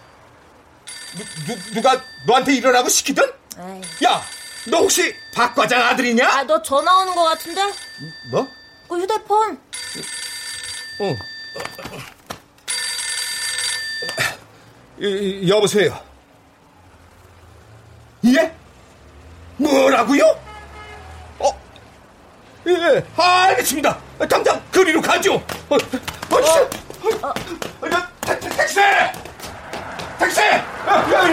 누, 1.16 1.24
누, 1.46 1.74
누가 1.74 2.00
너한테 2.26 2.54
일어나고 2.54 2.88
시키든? 2.90 3.24
에이. 3.58 3.80
야, 4.04 4.22
너 4.66 4.78
혹시 4.78 5.14
박 5.34 5.54
과장 5.54 5.80
아들이냐? 5.82 6.28
아, 6.28 6.42
너 6.44 6.60
전화 6.62 7.00
오는 7.00 7.14
것 7.14 7.24
같은데? 7.24 7.62
뭐? 8.30 8.46
그 8.88 9.00
휴대폰. 9.00 9.58
어. 11.00 11.16
여보세요. 15.48 15.98
예? 18.26 18.54
뭐라고요? 19.56 20.53
어? 22.66 22.70
예, 22.70 23.04
아, 23.16 23.44
알겠습니다. 23.48 23.98
당장 24.28 24.60
그리로 24.70 25.00
가죠. 25.00 25.34
어, 25.34 25.42
어, 25.70 25.76
어, 25.76 26.38
어, 27.22 27.28
어, 27.28 28.38
택시! 28.56 28.80
택시! 30.18 30.40
야, 30.40 31.23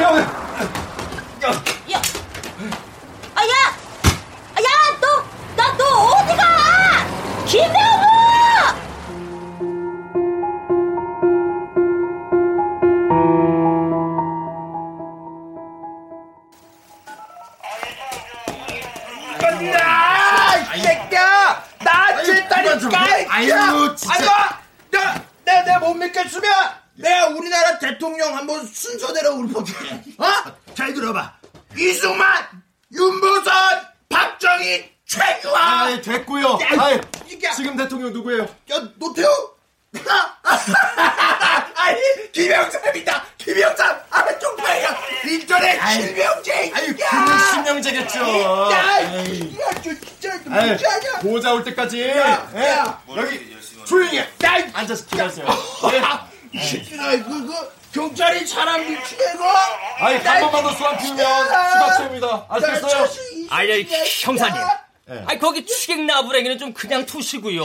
나부랭이는 66.42 66.58
좀 66.58 66.74
그냥 66.74 67.06
투시고요. 67.06 67.64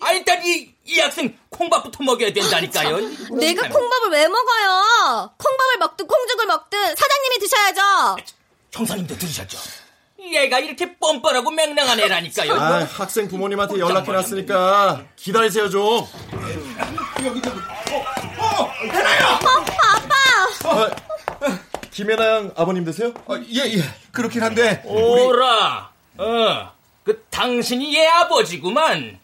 아, 0.00 0.12
일단 0.12 0.44
이, 0.44 0.70
이 0.84 0.98
학생 1.00 1.36
콩밥부터 1.50 2.02
먹여야 2.04 2.32
된다니까요. 2.32 2.98
내가 3.36 3.68
콩밥을 3.68 4.10
왜 4.10 4.28
먹어요? 4.28 5.32
콩밥을 5.36 5.78
먹든 5.78 6.06
콩죽을 6.06 6.46
먹든 6.46 6.96
사장님이 6.96 7.38
드셔야죠. 7.40 8.16
형사님도 8.72 9.16
들으셨죠? 9.18 9.58
얘가 10.20 10.58
이렇게 10.58 10.96
뻔뻔하고 10.96 11.50
맹랑한 11.50 12.00
애라니까요. 12.00 12.54
아, 12.54 12.84
학생 12.84 13.28
부모님한테 13.28 13.78
연락해놨으니까 13.78 15.04
기다리세요 15.16 15.68
좀. 15.70 16.06
아빠! 20.62 20.90
김혜나 21.98 22.26
양 22.26 22.52
아버님 22.56 22.84
되세요? 22.84 23.12
어, 23.26 23.34
예, 23.36 23.76
예. 23.76 23.82
그렇긴 24.12 24.42
한데. 24.44 24.82
오라, 24.84 24.96
어, 24.96 25.87
그 25.87 25.87
당신이 27.38 27.96
얘 27.96 28.04
아버지구만. 28.08 29.16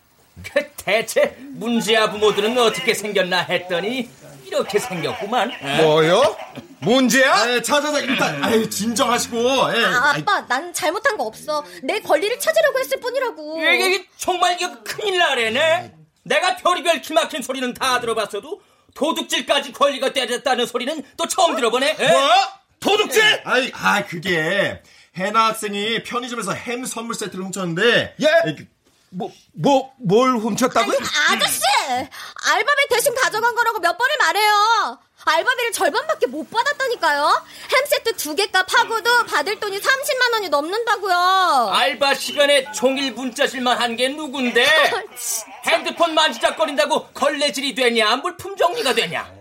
그 0.43 0.69
대체 0.77 1.37
문제아 1.39 2.11
부모들은 2.11 2.57
어떻게 2.59 2.95
생겼나 2.95 3.41
했더니 3.43 4.09
이렇게 4.47 4.79
생겼구만. 4.79 5.51
어? 5.51 5.83
뭐요? 5.83 6.37
문제야? 6.79 7.33
아, 7.33 7.61
자자자 7.61 7.99
일단 8.01 8.45
아유 8.45 8.71
진정하시고. 8.71 9.39
예. 9.75 9.85
아, 9.87 10.15
아빠, 10.17 10.47
난 10.47 10.73
잘못한 10.73 11.17
거 11.17 11.25
없어. 11.25 11.65
내 11.83 11.99
권리를 12.01 12.39
찾으려고 12.39 12.79
했을 12.79 13.01
뿐이라고. 13.01 13.59
이게, 13.61 14.07
정말 14.17 14.53
이게 14.55 14.69
큰일 14.85 15.19
나래네. 15.19 15.95
내가 16.23 16.57
별이별 16.57 17.01
기막힌 17.03 17.43
소리는 17.43 17.75
다 17.75 18.01
들어봤어도 18.01 18.61
도둑질까지 18.95 19.73
권리가 19.73 20.13
떼졌다는 20.13 20.67
소리는 20.67 21.03
또 21.17 21.27
처음 21.27 21.57
들어보네. 21.57 21.97
에? 21.99 22.09
뭐? 22.13 22.31
도둑질? 22.79 23.43
아이, 23.45 23.73
아 23.75 24.05
그게 24.05 24.81
해나 25.17 25.47
학생이 25.47 26.03
편의점에서 26.03 26.53
햄 26.53 26.85
선물 26.85 27.15
세트를 27.15 27.45
훔쳤는데. 27.45 28.17
예? 28.21 28.27
그, 28.57 28.67
뭐, 29.11 29.31
뭐, 29.53 29.93
뭘 29.99 30.37
훔쳤다고요? 30.39 30.97
아저씨! 31.31 31.61
알바비 31.89 32.89
대신 32.91 33.15
가져간 33.15 33.55
거라고 33.55 33.79
몇 33.79 33.97
번을 33.97 34.17
말해요. 34.19 34.99
알바비를 35.27 35.73
절반밖에 35.73 36.27
못 36.27 36.51
받았다니까요. 36.51 37.43
햄 37.73 37.87
세트 37.87 38.17
두 38.17 38.35
개값 38.35 38.67
하고도 38.75 39.25
받을 39.27 39.59
돈이 39.59 39.79
30만 39.81 40.33
원이 40.35 40.49
넘는다고요. 40.51 41.71
알바 41.73 42.15
시간에 42.15 42.71
종일 42.73 43.13
문자질만 43.13 43.79
한 43.81 43.97
게 43.97 44.09
누군데? 44.09 44.67
핸드폰 45.67 46.13
만지작거린다고 46.15 47.09
걸레질이 47.15 47.75
되냐? 47.75 48.17
물품 48.17 48.57
정리가 48.57 48.95
되냐? 48.95 49.33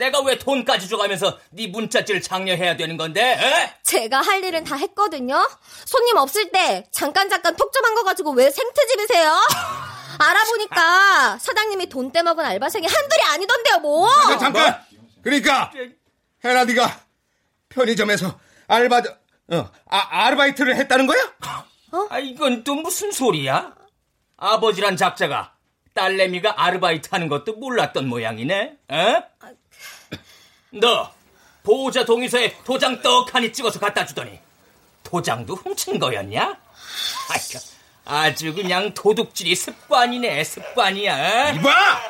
내가 0.00 0.20
왜 0.22 0.38
돈까지 0.38 0.88
줘가면서 0.88 1.38
네 1.50 1.66
문자질 1.66 2.22
장려해야 2.22 2.76
되는 2.76 2.96
건데? 2.96 3.20
에? 3.34 3.74
제가 3.82 4.22
할 4.22 4.42
일은 4.42 4.64
다 4.64 4.74
했거든요. 4.76 5.46
손님 5.84 6.16
없을 6.16 6.50
때 6.50 6.86
잠깐 6.90 7.28
잠깐 7.28 7.54
톡 7.54 7.70
좀 7.70 7.84
한 7.84 7.94
거 7.94 8.02
가지고 8.02 8.30
왜 8.32 8.50
생트집이세요? 8.50 9.30
알아보니까 10.18 11.38
사장님이 11.38 11.88
돈 11.90 12.10
떼먹은 12.12 12.44
알바생이 12.44 12.86
한둘이 12.86 13.22
아니던데요, 13.32 13.78
뭐. 13.80 14.08
잠깐, 14.10 14.38
잠깐. 14.38 14.80
그러니까 15.22 15.70
해나 16.44 16.64
네가 16.64 17.00
편의점에서 17.68 18.38
알바 18.68 19.02
어, 19.52 19.70
아, 19.90 20.24
아르바이트를 20.26 20.76
했다는 20.76 21.06
거야? 21.06 21.32
아, 22.08 22.18
이건 22.20 22.64
또 22.64 22.74
무슨 22.76 23.12
소리야? 23.12 23.74
아버지란 24.38 24.96
작자가 24.96 25.54
딸내미가 25.94 26.54
아르바이트 26.64 27.08
하는 27.12 27.28
것도 27.28 27.54
몰랐던 27.54 28.06
모양이네, 28.08 28.78
어? 28.88 29.22
너, 30.72 31.10
보호자 31.62 32.04
동의서에 32.04 32.56
도장 32.64 33.02
떡하니 33.02 33.52
찍어서 33.52 33.78
갖다 33.78 34.06
주더니, 34.06 34.38
도장도 35.02 35.54
훔친 35.56 35.98
거였냐? 35.98 36.56
아이고, 37.28 37.58
아주 38.04 38.54
그냥 38.54 38.94
도둑질이 38.94 39.54
습관이네, 39.54 40.42
습관이야. 40.44 41.50
이봐! 41.52 42.00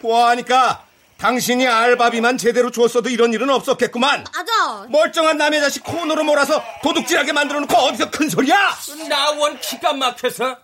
보아하니까 0.00 0.84
당신이 1.18 1.66
알바비만 1.66 2.38
제대로 2.38 2.70
줬어도 2.70 3.10
이런 3.10 3.32
일은 3.34 3.50
없었겠구만. 3.50 4.24
맞아. 4.32 4.86
멀쩡한 4.88 5.36
남의 5.36 5.60
자식 5.60 5.84
코너로 5.84 6.24
몰아서 6.24 6.62
도둑질하게 6.82 7.32
만들어 7.32 7.60
놓고 7.60 7.74
어디서 7.76 8.10
큰 8.10 8.30
소리야? 8.30 8.74
나원 9.08 9.60
기가 9.60 9.92
막혀서. 9.92 10.56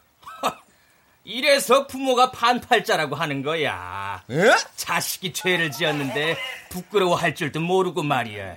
이래서 1.27 1.89
부모가 1.89 2.31
반팔자라고 2.31 3.17
하는 3.17 3.43
거야. 3.43 4.23
에? 4.31 4.51
자식이 4.77 5.33
죄를 5.33 5.73
지었는데 5.73 6.37
부끄러워할 6.71 7.35
줄도 7.35 7.59
모르고 7.59 8.05
말이야. 8.05 8.57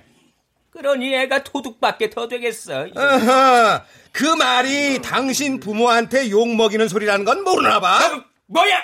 그러니 0.70 1.16
애가 1.16 1.44
도둑밖에 1.44 2.12
더 2.12 2.28
되겠어. 2.28 2.86
어허, 2.96 3.82
그 4.12 4.24
말이 4.36 5.02
당신 5.02 5.60
부모한테 5.60 6.30
욕 6.30 6.48
먹이는 6.56 6.88
소리라는 6.88 7.26
건 7.26 7.44
모르나 7.44 7.80
봐. 7.80 7.98
아, 7.98 8.24
뭐야? 8.46 8.78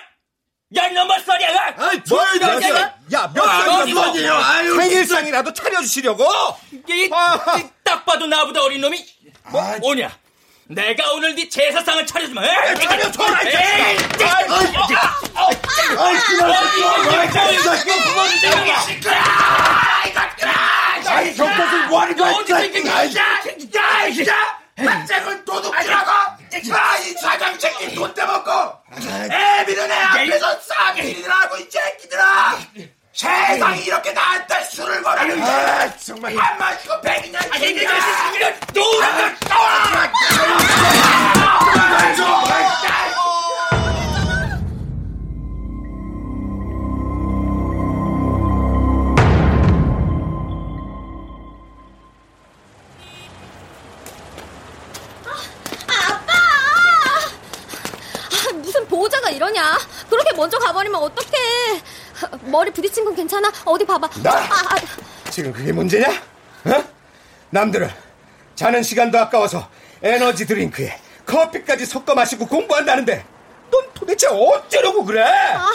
야, 0.77 0.89
너몇 0.89 1.23
살이야? 1.23 1.75
아이, 1.77 2.01
뭘 2.09 2.39
살? 2.39 2.61
살이야? 2.61 2.95
야, 3.13 3.31
몇 3.35 3.47
아, 3.47 3.85
살이야? 3.85 4.33
아유, 4.33 4.75
생일상이라도 4.77 5.53
차려주시려고? 5.53 6.25
이, 6.89 7.09
아. 7.13 7.59
이, 7.59 7.69
딱 7.83 8.03
봐도 8.03 8.25
나보다 8.25 8.63
어린 8.63 8.81
놈이 8.81 9.05
뭐, 9.51 9.61
오냐? 9.83 10.11
내가 10.67 11.11
오늘 11.13 11.35
네 11.35 11.47
제사상을 11.47 12.05
차려주마. 12.07 12.41
차려줘라, 12.75 13.41
이 13.43 13.47
에이, 13.47 13.97
아이 21.07 21.35
정도들 21.35 21.87
뭐하는 21.87 22.15
거야 22.17 22.31
어디 22.31 22.53
생긴 22.53 22.83
진짜 22.83 23.41
진짜 23.43 24.11
진짜 24.11 24.59
반장은 24.75 25.45
도둑질하고 25.45 26.11
아이 26.73 27.13
사장 27.13 27.59
새끼 27.59 27.93
돈 27.95 28.13
떼먹고 28.13 28.51
애 29.31 29.65
미는 29.65 29.91
애 29.91 29.93
앞에서 29.95 30.59
싸게 30.61 31.03
일이라고 31.03 31.57
이 31.57 31.67
새끼들아 31.69 32.57
세상이 33.15 33.85
이렇게 33.85 34.11
나한테 34.11 34.61
술을 34.65 35.01
걸어는 35.01 35.41
아 35.41 35.97
정말 35.97 36.37
안 36.37 36.57
마시고 36.57 36.99
백이냐 36.99 37.39
이 37.39 37.59
새끼들아 37.59 38.53
노란 38.73 39.35
아, 58.29 58.53
무슨 58.55 58.85
보호자가 58.87 59.29
이러냐? 59.29 59.77
그렇게 60.09 60.33
먼저 60.35 60.57
가버리면 60.59 61.01
어떡해? 61.01 61.81
머리 62.43 62.71
부딪힌 62.71 63.05
건 63.05 63.15
괜찮아? 63.15 63.51
어디 63.65 63.85
봐봐. 63.85 64.09
나? 64.23 64.31
아, 64.31 64.75
아, 64.75 65.29
지금 65.29 65.51
그게 65.51 65.71
문제냐? 65.71 66.09
어? 66.09 66.83
남들은 67.49 67.89
자는 68.55 68.83
시간도 68.83 69.17
아까워서 69.19 69.67
에너지 70.01 70.45
드링크에 70.45 70.99
커피까지 71.25 71.85
섞어 71.85 72.13
마시고 72.15 72.47
공부한다는데 72.47 73.25
넌 73.71 73.83
도대체 73.93 74.27
어쩌려고 74.27 75.03
그래? 75.03 75.23
아, 75.23 75.71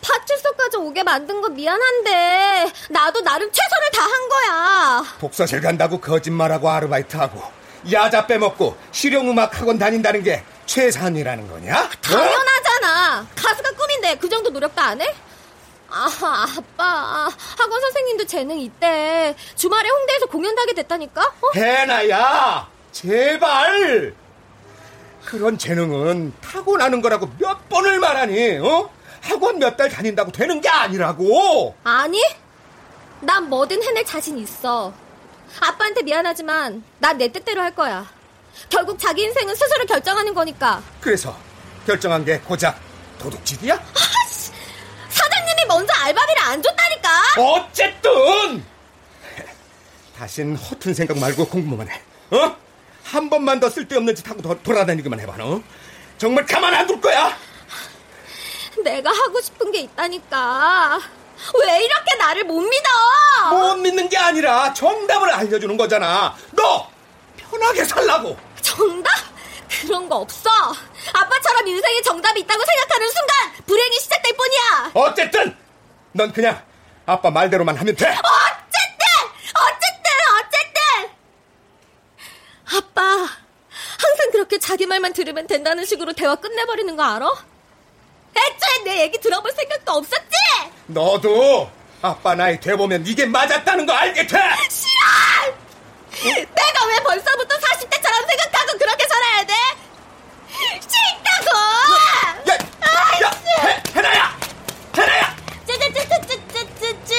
파출소까지 0.00 0.76
오게 0.78 1.02
만든 1.02 1.40
거 1.40 1.48
미안한데 1.48 2.72
나도 2.90 3.20
나름 3.22 3.50
최선을 3.50 3.90
다한 3.92 4.28
거야. 4.28 5.04
독서실 5.20 5.60
간다고 5.60 6.00
거짓말하고 6.00 6.70
아르바이트하고 6.70 7.42
야자 7.90 8.26
빼먹고 8.26 8.76
실용음악 8.92 9.60
학원 9.60 9.78
다닌다는 9.78 10.22
게 10.22 10.42
최선이라는 10.66 11.48
거냐? 11.48 11.80
어? 11.82 11.88
당연하잖아. 12.02 13.26
가수가 13.36 13.70
꿈인데 13.72 14.16
그 14.16 14.28
정도 14.28 14.50
노력도 14.50 14.80
안 14.80 15.00
해? 15.00 15.14
아, 15.88 16.08
아빠. 16.58 17.30
학원 17.58 17.80
선생님도 17.80 18.26
재능 18.26 18.58
있대. 18.58 19.34
주말에 19.54 19.88
홍대에서 19.88 20.26
공연도 20.26 20.60
하게 20.62 20.74
됐다니까? 20.74 21.22
어? 21.22 21.50
해나야 21.54 22.68
제발 22.90 24.14
그런 25.24 25.56
재능은 25.58 26.32
타고나는 26.40 27.02
거라고 27.02 27.28
몇 27.38 27.68
번을 27.68 27.98
말하니 28.00 28.58
어? 28.58 28.90
학원 29.22 29.58
몇 29.58 29.76
달 29.76 29.88
다닌다고 29.88 30.30
되는 30.32 30.60
게 30.60 30.68
아니라고 30.68 31.74
아니? 31.84 32.22
난 33.20 33.48
뭐든 33.48 33.82
해낼 33.82 34.04
자신 34.04 34.38
있어. 34.38 34.92
아빠한테 35.60 36.02
미안하지만 36.02 36.82
난 36.98 37.16
내 37.18 37.28
뜻대로 37.32 37.60
할 37.62 37.74
거야. 37.74 38.06
결국 38.68 38.98
자기 38.98 39.22
인생은 39.22 39.54
스스로 39.54 39.84
결정하는 39.86 40.34
거니까. 40.34 40.82
그래서 41.00 41.36
결정한 41.86 42.24
게 42.24 42.38
고작 42.40 42.78
도둑질이야? 43.18 43.74
아씨! 43.74 44.50
사장님이 45.08 45.64
먼저 45.68 45.92
알바비를 45.94 46.42
안 46.42 46.62
줬다니까! 46.62 47.10
어쨌든 47.38 48.64
다신 50.18 50.56
허튼 50.56 50.94
생각 50.94 51.18
말고 51.18 51.46
공부만 51.48 51.88
해 51.90 52.02
어? 52.30 52.56
한 53.04 53.28
번만 53.30 53.60
더 53.60 53.68
쓸데없는 53.70 54.14
짓 54.14 54.28
하고 54.28 54.42
더 54.42 54.54
돌아다니기만 54.62 55.20
해봐 55.20 55.36
너 55.36 55.62
정말 56.18 56.44
가만 56.46 56.74
안 56.74 56.86
둘 56.86 57.00
거야 57.00 57.36
내가 58.84 59.10
하고 59.10 59.40
싶은 59.40 59.72
게 59.72 59.80
있다니까. 59.80 61.00
왜 61.64 61.84
이렇게 61.84 62.14
나를 62.16 62.44
못 62.44 62.60
믿어? 62.60 62.90
못 63.50 63.76
믿는 63.76 64.08
게 64.08 64.16
아니라 64.16 64.72
정답을 64.72 65.30
알려주는 65.30 65.76
거잖아 65.76 66.34
너 66.52 66.88
편하게 67.36 67.84
살라고 67.84 68.36
정답? 68.62 69.10
그런 69.68 70.08
거 70.08 70.16
없어. 70.16 70.48
아빠처럼 71.12 71.66
인생에 71.66 72.00
정답이 72.02 72.40
있다고 72.40 72.64
생각하는 72.64 73.10
순간 73.10 73.64
불행이 73.66 73.98
시작될 73.98 74.36
뿐이야. 74.36 74.90
어쨌든 74.94 75.56
넌 76.12 76.32
그냥 76.32 76.62
아빠 77.04 77.30
말대로만 77.30 77.76
하면 77.76 77.94
돼 77.94 78.06
어쨌든! 78.06 79.06
어쨌든! 79.54 80.12
어쨌든! 80.38 81.16
아빠, 82.78 83.02
항상 83.02 84.30
그렇게 84.32 84.58
자기 84.58 84.86
말만 84.86 85.12
들으면 85.12 85.46
된다는 85.46 85.84
식으로 85.84 86.12
대화 86.14 86.34
끝내버리는 86.36 86.96
거 86.96 87.02
알아? 87.02 87.26
애초에 88.36 88.84
내 88.84 89.02
얘기 89.02 89.18
들어볼 89.20 89.50
생각도 89.52 89.92
없었지? 89.92 90.36
너도 90.86 91.70
아빠 92.02 92.34
나이 92.34 92.60
돼보면 92.60 93.06
이게 93.06 93.26
맞았다는 93.26 93.86
거 93.86 93.92
알게 93.92 94.26
돼 94.26 94.38
싫어! 94.70 95.54
내가 96.30 96.86
왜 96.86 96.98
벌써부터 97.02 97.56
40대처럼 97.56 98.26
생각하고 98.28 98.78
그렇게 98.78 99.06
살아야 99.08 99.44
돼? 99.44 99.54
싫다고! 100.80 101.56
야, 102.50 102.54
야, 103.22 103.30
해, 103.68 103.82
해나야! 103.94 104.38
해나야! 104.96 105.36
쯔쯔쯔쯔쯔쯔쯔 105.66 107.16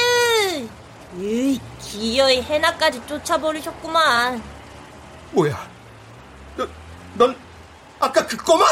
으이 1.19 1.60
기어이 1.82 2.41
해나까지 2.43 3.01
쫓아버리셨구만 3.08 4.41
뭐야? 5.32 5.67
너, 6.56 6.67
넌 7.15 7.38
아까 7.99 8.25
그 8.25 8.38
꼬마? 8.38 8.65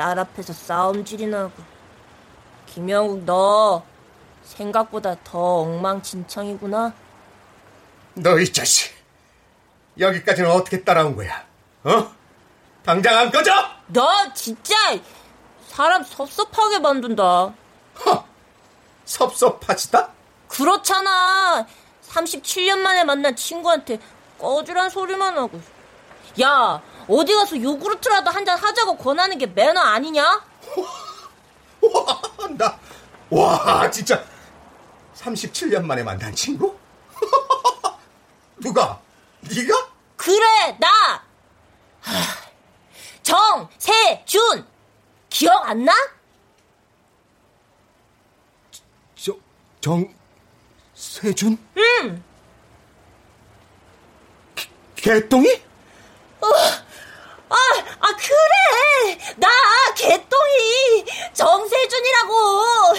딸 0.00 0.18
앞에서 0.18 0.54
싸움질이나 0.54 1.40
하고 1.40 1.62
김영국 2.64 3.24
너 3.26 3.82
생각보다 4.44 5.14
더 5.22 5.38
엉망진창이구나 5.58 6.94
너 8.14 8.38
이 8.40 8.50
자식 8.50 8.94
여기까지는 9.98 10.50
어떻게 10.50 10.82
따라온 10.82 11.14
거야? 11.16 11.44
어? 11.84 12.10
당장 12.82 13.18
안 13.18 13.30
꺼져? 13.30 13.52
너 13.88 14.32
진짜 14.32 14.74
사람 15.68 16.02
섭섭하게 16.02 16.78
만든다 16.78 17.52
허, 18.06 18.24
섭섭하지다? 19.04 20.08
그렇잖아 20.48 21.66
37년 22.08 22.78
만에 22.78 23.04
만난 23.04 23.36
친구한테 23.36 23.98
꺼주란 24.38 24.88
소리만 24.88 25.36
하고 25.36 25.60
야 26.40 26.80
어디 27.10 27.34
가서 27.34 27.60
요구르트라도 27.60 28.30
한 28.30 28.44
잔 28.44 28.58
하자고 28.58 28.96
권하는 28.96 29.36
게 29.38 29.46
매너 29.46 29.80
아니냐? 29.80 30.22
와, 31.82 32.22
나, 32.56 32.78
와, 33.30 33.90
진짜 33.90 34.24
37년 35.16 35.82
만에 35.84 36.02
만난 36.02 36.34
친구? 36.34 36.76
누가? 38.60 39.00
네가? 39.40 39.90
그래 40.16 40.76
나 40.78 40.88
하, 42.00 42.12
저 43.22 43.34
정세 43.68 44.22
준 44.26 44.66
기억 45.28 45.66
안 45.68 45.84
나? 45.84 45.92
저, 49.16 49.34
정, 49.80 50.14
세준? 50.94 51.58
응. 51.76 52.22
개똥이? 54.96 55.62
어, 58.20 58.34
아, 58.34 59.06
아, 59.06 59.06
그래! 59.06 59.18
나, 59.36 59.48
개똥이! 59.94 61.04
정세준이라고! 61.34 62.94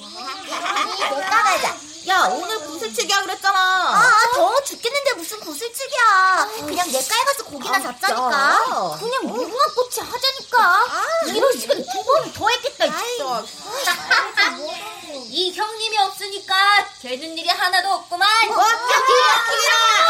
내가 0.00 1.42
가자. 1.42 1.76
야, 2.08 2.22
오늘 2.32 2.58
구슬치기야 2.60 3.22
그랬잖아. 3.22 3.58
아, 3.58 4.10
더워 4.34 4.60
죽겠는데 4.62 5.12
무슨 5.14 5.38
구슬치기야. 5.40 6.48
그냥 6.66 6.86
내과에 6.90 7.24
가서 7.24 7.44
고기나 7.44 7.76
아, 7.76 7.80
잡자니까. 7.80 8.98
그냥 8.98 9.26
무궁화 9.26 9.64
꽃이 9.74 10.08
하자니까. 10.08 10.86
이럴 11.28 11.52
시간 11.58 11.76
두번 11.84 12.32
더 12.32 12.48
했겠다, 12.48 12.86
진짜. 12.86 13.44
이 15.30 15.52
형님이 15.52 15.96
없으니까 15.98 16.54
되는 17.00 17.38
일이 17.38 17.48
하나도 17.48 17.88
없구만. 17.88 18.28
어? 18.50 18.60
야, 18.62 18.80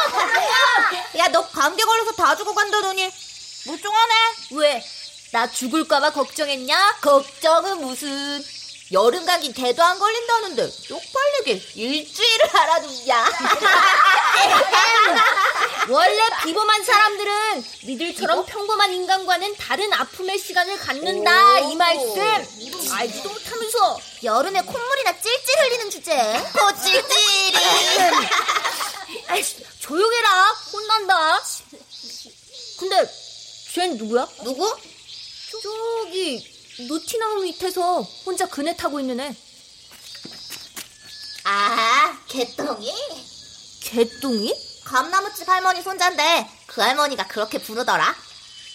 기라, 0.06 1.18
야, 1.24 1.28
너 1.28 1.46
감기 1.48 1.83
걸려서 1.85 2.12
다 2.12 2.35
죽어 2.37 2.54
간다더니 2.54 3.11
멀쩡하네. 3.66 4.14
왜? 4.52 4.85
나 5.33 5.50
죽을까봐 5.50 6.11
걱정했냐? 6.12 6.96
걱정은 7.02 7.80
무슨. 7.83 8.44
여름 8.92 9.24
감기 9.24 9.52
대도 9.52 9.83
안 9.85 9.98
걸린다는데 10.00 10.68
쪽팔리게 10.88 11.52
일주일을 11.76 12.56
알아두냐. 12.56 13.24
원래 15.88 16.22
비범한 16.44 16.84
사람들은 16.84 17.64
니들처럼 17.84 18.46
평범한 18.46 18.92
인간과는 18.92 19.56
다른 19.56 19.92
아픔의 19.92 20.38
시간을 20.38 20.78
갖는다 20.78 21.58
이 21.60 21.74
말씀 21.74 22.20
알지도 22.92 23.28
못하면서 23.28 23.98
여름에 24.22 24.62
콧물이나 24.62 25.20
찔찔 25.20 25.58
흘리는 25.58 25.90
주제. 25.90 26.14
코찔찔이. 26.52 27.56
아이씨, 29.28 29.56
조용해라 29.80 30.50
혼난다 30.72 31.42
근데 32.78 33.10
쟨 33.74 33.96
누구야? 33.96 34.28
누구? 34.44 34.72
저기 35.50 36.86
노티나무 36.88 37.42
밑에서 37.42 38.00
혼자 38.24 38.46
그네 38.46 38.76
타고 38.76 39.00
있는 39.00 39.18
애 39.20 39.34
아, 41.44 42.16
개똥이? 42.28 42.92
개똥이? 43.80 44.54
감나무집 44.84 45.48
할머니 45.48 45.82
손자인데 45.82 46.48
그 46.66 46.80
할머니가 46.80 47.26
그렇게 47.26 47.58
부르더라. 47.58 48.14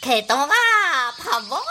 개똥아, 0.01 0.47
밥 1.17 1.43
먹어라. 1.43 1.65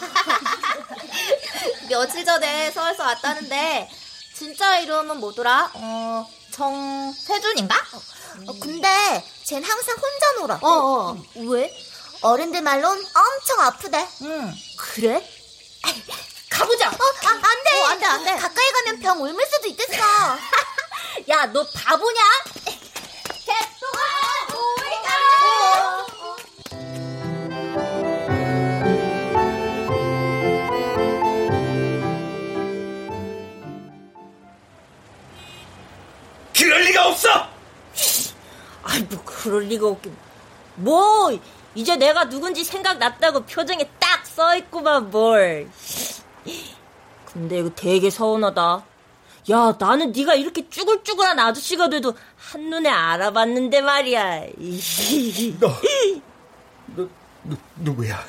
며칠 1.88 2.24
전에 2.24 2.70
서울서 2.70 3.02
왔다는데 3.02 3.90
진짜 4.34 4.78
이름은 4.78 5.18
뭐더라? 5.20 5.70
어, 5.74 6.28
정세준인가? 6.50 7.76
어, 8.46 8.52
근데 8.60 9.24
쟨 9.44 9.62
항상 9.62 9.96
혼자 9.96 10.32
놀아. 10.40 10.54
어, 10.62 10.68
어. 11.12 11.22
왜? 11.36 11.70
어른들 12.22 12.62
말론 12.62 12.90
엄청 12.98 13.60
아프대. 13.60 14.08
응. 14.22 14.54
그래? 14.78 15.30
가보자. 16.50 16.88
어, 16.88 16.92
아, 16.92 17.28
안 17.28 17.40
돼. 17.40 17.84
안 17.84 17.98
돼, 18.00 18.06
안 18.06 18.24
돼. 18.24 18.36
가까이 18.36 18.72
가면 18.72 19.00
병 19.00 19.20
옮을 19.20 19.46
수도 19.46 19.68
있겠어. 19.68 19.92
야, 21.28 21.46
너 21.52 21.64
바보냐? 21.64 22.20
그럴 36.56 36.82
리가 36.82 37.08
없어! 37.08 37.28
아이, 38.84 39.02
뭐, 39.02 39.22
그럴 39.24 39.62
리가 39.64 39.88
없긴. 39.88 40.16
뭐, 40.76 41.38
이제 41.74 41.96
내가 41.96 42.28
누군지 42.28 42.64
생각났다고 42.64 43.44
표정에 43.44 43.88
딱 43.98 44.26
써있구만, 44.26 45.10
뭘. 45.10 45.68
근데 47.32 47.58
이거 47.58 47.70
되게 47.74 48.10
서운하다. 48.10 48.93
야, 49.50 49.74
나는 49.78 50.12
네가 50.12 50.34
이렇게 50.34 50.68
쭈글쭈글한 50.70 51.38
아저씨가 51.38 51.88
돼도 51.90 52.14
한눈에 52.36 52.88
알아봤는데 52.88 53.82
말이야. 53.82 54.42
너, 55.60 55.68
너, 56.96 57.08
누, 57.44 57.56
누구야? 57.76 58.24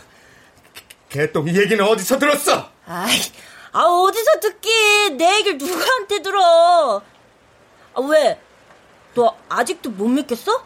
개똥이 1.10 1.58
얘기는 1.58 1.82
어디서 1.86 2.20
들었어? 2.20 2.70
아이, 2.86 3.18
아, 3.72 3.84
어디서 3.84 4.40
듣기? 4.42 5.12
내 5.18 5.38
얘기를 5.38 5.58
누구한테 5.58 6.22
들어? 6.22 7.02
아, 7.94 8.02
왜? 8.02 8.38
너 9.14 9.34
아직도 9.48 9.92
못 9.92 10.10
믿겠어? 10.10 10.66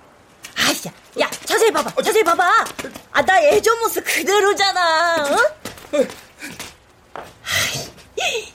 아이씨, 0.58 0.90
야, 1.20 1.30
자세히 1.46 1.72
봐봐, 1.72 2.02
자세히 2.02 2.24
봐봐. 2.24 2.66
아, 3.12 3.22
나 3.22 3.44
예전 3.46 3.78
모습 3.80 4.04
그대로잖아, 4.04 5.16
어? 5.30 5.38
아이, 7.14 8.54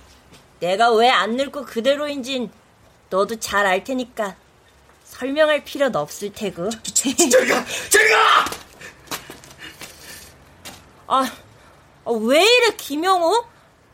내가 0.64 0.90
왜 0.92 1.10
안 1.10 1.36
늙고 1.36 1.66
그대로인진 1.66 2.50
너도 3.10 3.38
잘 3.38 3.66
알 3.66 3.84
테니까 3.84 4.34
설명할 5.04 5.62
필요는 5.62 5.94
없을 5.96 6.32
테고. 6.32 6.70
저리가! 6.70 7.64
저리가! 7.90 8.44
아, 11.06 11.30
아, 12.06 12.10
왜 12.10 12.42
이래, 12.42 12.74
김영우? 12.76 13.44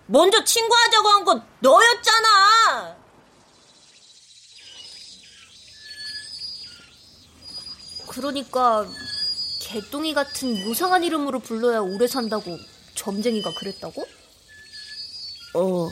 먼저 0.06 0.44
친구하자고 0.44 1.08
한 1.08 1.24
건 1.24 1.42
너였잖아. 1.58 2.96
그러니까 8.08 8.86
개똥이 9.62 10.14
같은 10.14 10.56
요상한 10.68 11.04
이름으로 11.04 11.38
불러야 11.40 11.80
오래 11.80 12.06
산다고 12.06 12.56
점쟁이가 12.94 13.52
그랬다고? 13.54 14.04
어. 15.54 15.90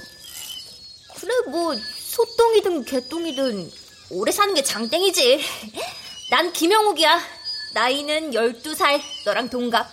그래 1.29 1.51
뭐 1.51 1.77
소똥이든 1.77 2.87
개똥이든 2.87 3.71
오래 4.09 4.33
사는 4.33 4.55
게 4.55 4.63
장땡이지. 4.63 5.45
난 6.31 6.55
김영욱이야. 6.55 7.23
나이는 7.75 8.31
12살. 8.31 9.03
너랑 9.27 9.51
동갑. 9.51 9.93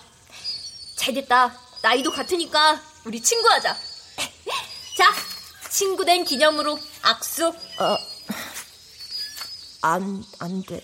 잘 0.96 1.14
됐다. 1.14 1.60
나이도 1.82 2.12
같으니까 2.12 2.82
우리 3.04 3.22
친구하자. 3.22 3.76
자, 4.98 5.14
친구 5.70 6.06
된 6.06 6.24
기념으로 6.24 6.80
악수. 7.02 7.48
어, 7.48 7.98
안, 9.82 10.24
안 10.40 10.64
돼. 10.64 10.82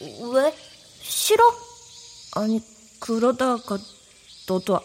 왜? 0.00 0.58
싫어? 1.02 1.44
아니, 2.32 2.60
그러다가 2.98 3.78
너도 4.48 4.80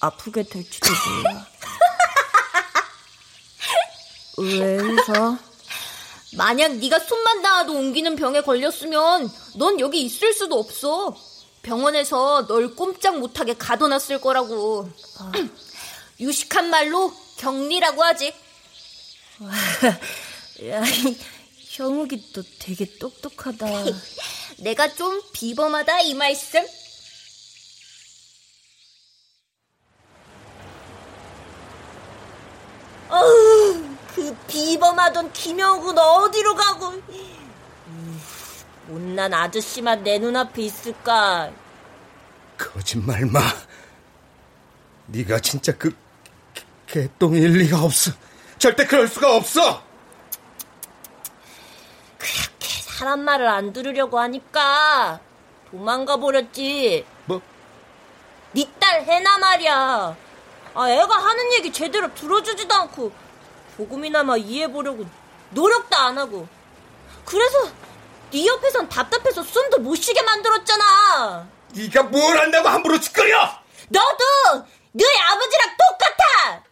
아프게 0.00 0.44
될지도 0.44 0.88
몰라. 0.88 1.46
왜 4.38 4.76
웃어? 4.78 5.38
만약 6.36 6.76
네가 6.76 6.98
손만 6.98 7.40
닿아도 7.40 7.72
옮기는 7.74 8.16
병에 8.16 8.42
걸렸으면 8.42 9.30
넌 9.56 9.80
여기 9.80 10.02
있을 10.02 10.32
수도 10.32 10.58
없어. 10.58 11.16
병원에서 11.62 12.46
널 12.46 12.74
꼼짝 12.74 13.18
못하게 13.18 13.54
가둬놨을 13.54 14.20
거라고. 14.20 14.88
유식한 16.20 16.70
말로 16.70 17.12
격리라고 17.38 18.02
하지. 18.04 18.34
야, 20.68 20.82
형욱이 21.70 22.32
또 22.32 22.42
되게 22.58 22.86
똑똑하다. 22.98 23.66
내가 24.58 24.94
좀 24.94 25.20
비범하다 25.32 26.00
이 26.02 26.14
말씀? 26.14 26.60
어우, 33.08 33.45
그 34.16 34.34
비범하던 34.48 35.30
김영욱은 35.34 35.98
어디로 35.98 36.54
가고. 36.54 36.88
음, 36.88 38.22
못난 38.86 39.34
아저씨만 39.34 40.02
내 40.02 40.18
눈앞에 40.18 40.62
있을까. 40.62 41.50
거짓말 42.56 43.26
마. 43.26 43.40
네가 45.08 45.38
진짜 45.40 45.72
그 45.76 45.94
개- 46.54 46.64
개똥일 47.02 47.58
리가 47.58 47.82
없어. 47.82 48.10
절대 48.58 48.86
그럴 48.86 49.06
수가 49.06 49.36
없어. 49.36 49.82
그렇게 52.16 52.68
사람 52.88 53.20
말을 53.20 53.46
안 53.46 53.74
들으려고 53.74 54.18
하니까 54.18 55.20
도망가 55.70 56.16
버렸지. 56.16 57.04
뭐? 57.26 57.42
네 58.54 58.64
딸 58.80 59.02
해나 59.02 59.36
말이야. 59.36 60.16
아, 60.74 60.90
애가 60.90 61.14
하는 61.14 61.52
얘기 61.52 61.70
제대로 61.70 62.12
들어주지도 62.14 62.74
않고 62.74 63.12
조금이나마 63.76 64.36
이해해보려고 64.36 65.06
노력도 65.50 65.96
안 65.96 66.18
하고. 66.18 66.48
그래서 67.24 67.70
네 68.32 68.46
옆에선 68.46 68.88
답답해서 68.88 69.42
숨도 69.42 69.78
못 69.78 69.96
쉬게 69.96 70.22
만들었잖아. 70.22 71.48
네가 71.74 72.04
뭘 72.04 72.38
안다고 72.38 72.68
함부로 72.68 72.98
짓거려? 72.98 73.60
너도 73.88 74.64
너희 74.92 75.20
아버지랑 75.20 75.76
똑같아. 75.76 76.64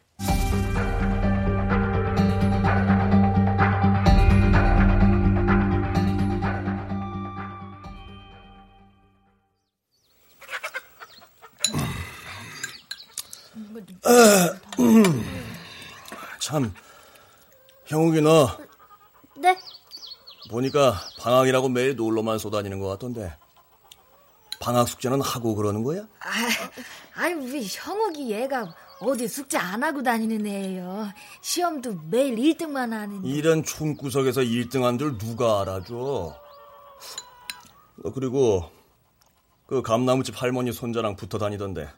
참, 16.40 16.74
형욱이 17.86 18.20
너 18.20 18.48
네? 19.38 19.58
보니까 20.50 20.94
방학이라고 21.20 21.68
매일 21.68 21.96
놀러만 21.96 22.38
쏘다니는 22.38 22.80
것 22.80 22.88
같던데 22.88 23.36
방학 24.60 24.88
숙제는 24.88 25.20
하고 25.20 25.54
그러는 25.54 25.82
거야? 25.82 26.02
아, 26.20 26.30
아니 27.20 27.52
왜 27.52 27.60
형욱이 27.62 28.30
얘가 28.30 28.74
어디 29.00 29.28
숙제 29.28 29.58
안 29.58 29.82
하고 29.82 30.02
다니는 30.02 30.46
애예요. 30.46 31.08
시험도 31.42 32.00
매일 32.08 32.36
1등만 32.36 32.90
하는. 32.90 33.22
이런 33.24 33.62
촌구석에서 33.62 34.40
1등한 34.40 34.98
줄 34.98 35.18
누가 35.18 35.60
알아줘? 35.60 35.94
어, 38.04 38.10
그리고 38.14 38.70
그 39.66 39.82
감나무집 39.82 40.40
할머니 40.40 40.72
손자랑 40.72 41.16
붙어 41.16 41.36
다니던데 41.38 41.90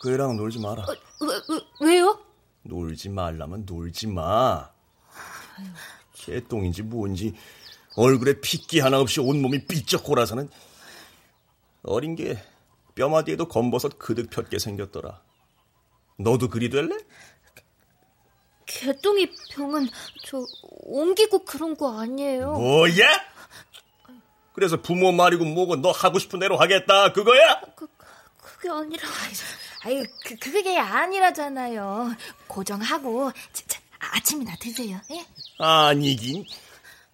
그 0.00 0.12
애랑 0.14 0.36
놀지 0.36 0.58
마라. 0.60 0.86
왜, 0.88 1.26
왜, 1.28 1.90
왜요? 1.96 2.18
놀지 2.62 3.08
말라면 3.08 3.64
놀지 3.66 4.06
마. 4.08 4.70
개똥인지 6.14 6.82
뭔지 6.82 7.34
얼굴에 7.96 8.40
핏기 8.40 8.80
하나 8.80 9.00
없이 9.00 9.20
온몸이 9.20 9.66
삐쩍 9.66 10.04
골아서는 10.04 10.48
어린 11.82 12.14
게 12.14 12.42
뼈마디에도 12.94 13.48
검버섯 13.48 13.98
그득 13.98 14.30
폈게 14.30 14.58
생겼더라. 14.58 15.20
너도 16.18 16.48
그리 16.48 16.70
될래? 16.70 16.96
개똥이 18.66 19.28
병은 19.50 19.88
저 20.24 20.44
옮기고 20.84 21.44
그런 21.44 21.76
거 21.76 21.98
아니에요. 21.98 22.52
뭐야? 22.52 23.32
그래서 24.54 24.80
부모 24.80 25.12
말이고 25.12 25.44
뭐고 25.44 25.76
너 25.76 25.90
하고 25.90 26.18
싶은 26.18 26.38
대로 26.38 26.56
하겠다 26.58 27.12
그거야? 27.12 27.60
그게 28.40 28.68
아니라 28.68 29.08
아유, 29.84 30.04
그, 30.24 30.36
그게 30.36 30.78
아니라잖아요. 30.78 32.14
고정하고 32.46 33.32
자, 33.52 33.62
자, 33.66 33.80
아침이나 33.98 34.54
드세요. 34.60 35.00
예? 35.10 35.24
아니긴 35.58 36.44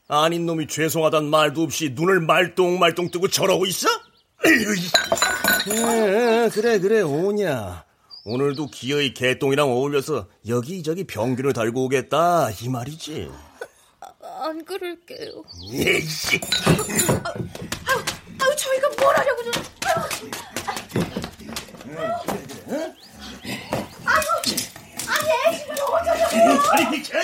아닌 0.09 0.47
놈이 0.47 0.67
죄송하단 0.69 1.27
말도 1.27 1.63
없이 1.63 1.91
눈을 1.95 2.21
말똥말똥 2.21 3.11
뜨고 3.11 3.29
저러고 3.29 3.67
있어? 3.67 3.89
에, 4.47 4.49
그래 6.55 6.79
그래 6.79 7.01
오냐 7.01 7.85
오늘도 8.25 8.69
기어이 8.69 9.13
개똥이랑 9.13 9.69
어울려서 9.69 10.29
여기저기 10.47 11.05
병균을 11.05 11.53
달고 11.53 11.85
오겠다 11.87 12.51
이 12.63 12.69
말이지 12.69 13.31
안 14.41 14.65
그럴게요. 14.65 15.43
에이씨 15.73 16.41
아유, 18.39 18.57
저희가 18.57 18.89
뭘 19.01 19.17
하려고 19.17 19.43
좀. 19.51 19.53
아 21.97 22.48
니 22.69 22.75
미쳐 26.91 27.19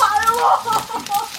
아유, 0.00 0.38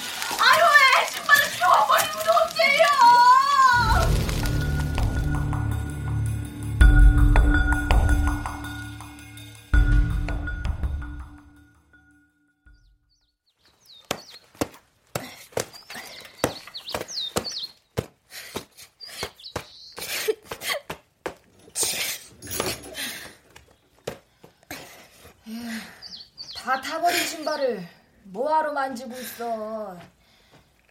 만지고 28.89 29.13
있어. 29.19 29.99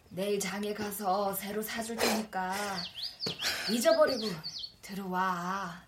내일 0.09 0.39
장에 0.39 0.73
가서 0.73 1.33
새로 1.33 1.61
사줄 1.61 1.97
테니까 1.97 2.55
잊어버리고 3.69 4.27
들어와. 4.81 5.83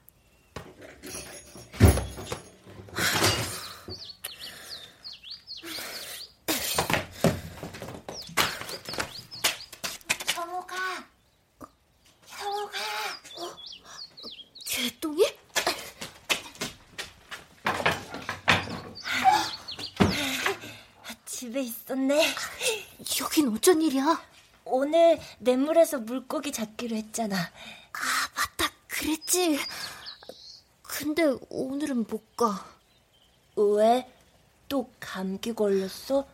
형욱아, 10.36 10.76
형욱아. 12.28 12.78
개똥이? 14.66 15.42
집에 21.42 21.62
있었네. 21.62 22.24
여긴 23.20 23.48
어쩐 23.48 23.82
일이야? 23.82 24.22
오늘 24.64 25.20
냇물에서 25.40 25.98
물고기 25.98 26.52
잡기로 26.52 26.96
했잖아. 26.96 27.36
아, 27.36 28.00
맞다. 28.36 28.72
그랬지. 28.88 29.60
근데 30.84 31.24
오늘은 31.50 32.06
못 32.08 32.36
가. 32.36 32.64
왜? 33.56 34.08
또 34.70 34.92
감기 35.00 35.52
걸렸어? 35.52 36.28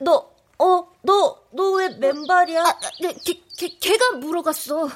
너, 0.00 0.30
어, 0.58 0.92
너, 1.00 1.42
너 1.52 1.70
왜 1.78 1.88
맨발이야? 1.88 2.62
아, 2.62 2.78
네, 3.00 3.14
걔, 3.24 3.42
걔, 3.56 3.68
걔가 3.78 4.16
물어갔어. 4.16 4.86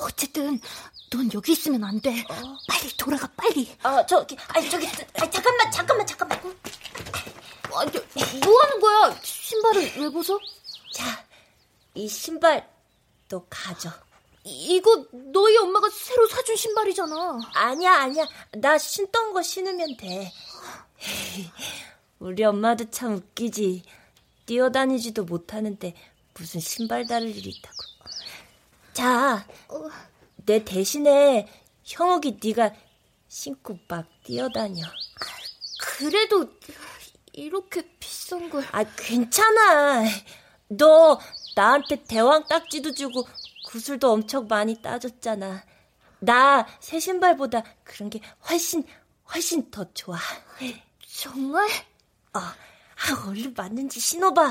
어쨌든 0.00 0.58
넌 1.12 1.30
여기 1.34 1.52
있으면 1.52 1.84
안 1.84 2.00
돼. 2.00 2.24
빨리 2.26 2.96
돌아가, 2.96 3.26
빨리. 3.36 3.70
아, 3.82 4.06
저기, 4.06 4.34
아니, 4.48 4.70
저기, 4.70 4.86
아니, 5.18 5.30
잠깐만, 5.30 5.70
잠깐만, 5.70 6.06
잠깐만. 6.06 6.40
아니, 7.74 7.90
뭐 8.44 8.62
하는 8.62 8.80
거야? 8.80 9.20
신발을 9.22 9.92
왜 9.98 10.10
벗어? 10.10 10.38
자, 10.92 11.24
이 11.94 12.08
신발 12.08 12.68
너 13.28 13.44
가져. 13.48 13.90
이거 14.44 15.06
너희 15.12 15.56
엄마가 15.58 15.88
새로 15.90 16.26
사준 16.26 16.56
신발이잖아. 16.56 17.40
아니야, 17.54 17.94
아니야. 17.94 18.26
나 18.52 18.78
신던 18.78 19.32
거 19.32 19.42
신으면 19.42 19.96
돼. 19.96 20.32
우리 22.18 22.42
엄마도 22.44 22.90
참 22.90 23.14
웃기지. 23.14 23.82
뛰어다니지도 24.46 25.24
못하는데 25.24 25.94
무슨 26.34 26.60
신발 26.60 27.06
다를 27.06 27.28
일이 27.28 27.50
있다고. 27.50 27.76
자, 28.92 29.46
내 30.44 30.64
대신에 30.64 31.46
형욱이 31.84 32.38
네가 32.42 32.72
신고 33.28 33.78
막 33.86 34.06
뛰어다녀. 34.24 34.82
그래도 35.80 36.50
이렇게 37.44 37.82
비싼 37.98 38.50
걸. 38.50 38.64
아, 38.72 38.84
괜찮아. 38.96 40.04
너 40.68 41.18
나한테 41.56 42.04
대왕 42.04 42.46
딱지도 42.46 42.92
주고 42.92 43.26
구슬도 43.66 44.12
엄청 44.12 44.46
많이 44.46 44.80
따줬잖아. 44.82 45.62
나 46.22 46.66
새 46.80 47.00
신발보다 47.00 47.62
그런 47.82 48.10
게 48.10 48.20
훨씬 48.48 48.84
훨씬 49.32 49.70
더 49.70 49.86
좋아. 49.94 50.18
정말? 51.16 51.66
어, 52.34 52.38
아, 52.38 52.54
얼른 53.26 53.54
맞는지 53.56 53.98
신어봐. 54.00 54.42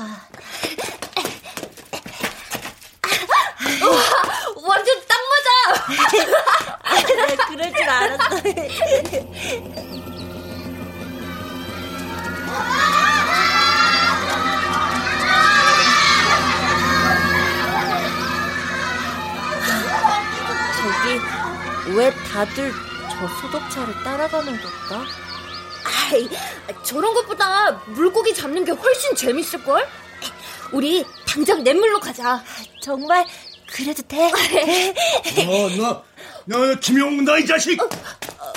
완전 4.62 5.00
딱 5.06 5.18
맞아. 5.30 5.46
내가 7.14 7.46
그럴 7.46 7.72
줄 7.72 7.82
알았어. 7.88 8.36
저기 20.76 21.94
왜 21.96 22.10
다들 22.32 22.72
저 23.10 23.28
소독차를 23.40 23.94
따라가는 24.04 24.58
걸까? 24.60 25.04
아이, 25.84 26.28
저런 26.82 27.14
것보다 27.14 27.72
물고기 27.86 28.34
잡는 28.34 28.64
게 28.64 28.72
훨씬 28.72 29.14
재밌을걸? 29.14 29.86
우리 30.72 31.04
당장 31.26 31.62
냇물로 31.62 32.00
가자. 32.00 32.42
정말 32.82 33.26
그래도 33.70 34.02
돼? 34.02 34.30
너, 35.46 35.68
너, 35.76 36.04
너, 36.46 36.74
김용다, 36.80 37.38
이 37.38 37.46
자식! 37.46 37.78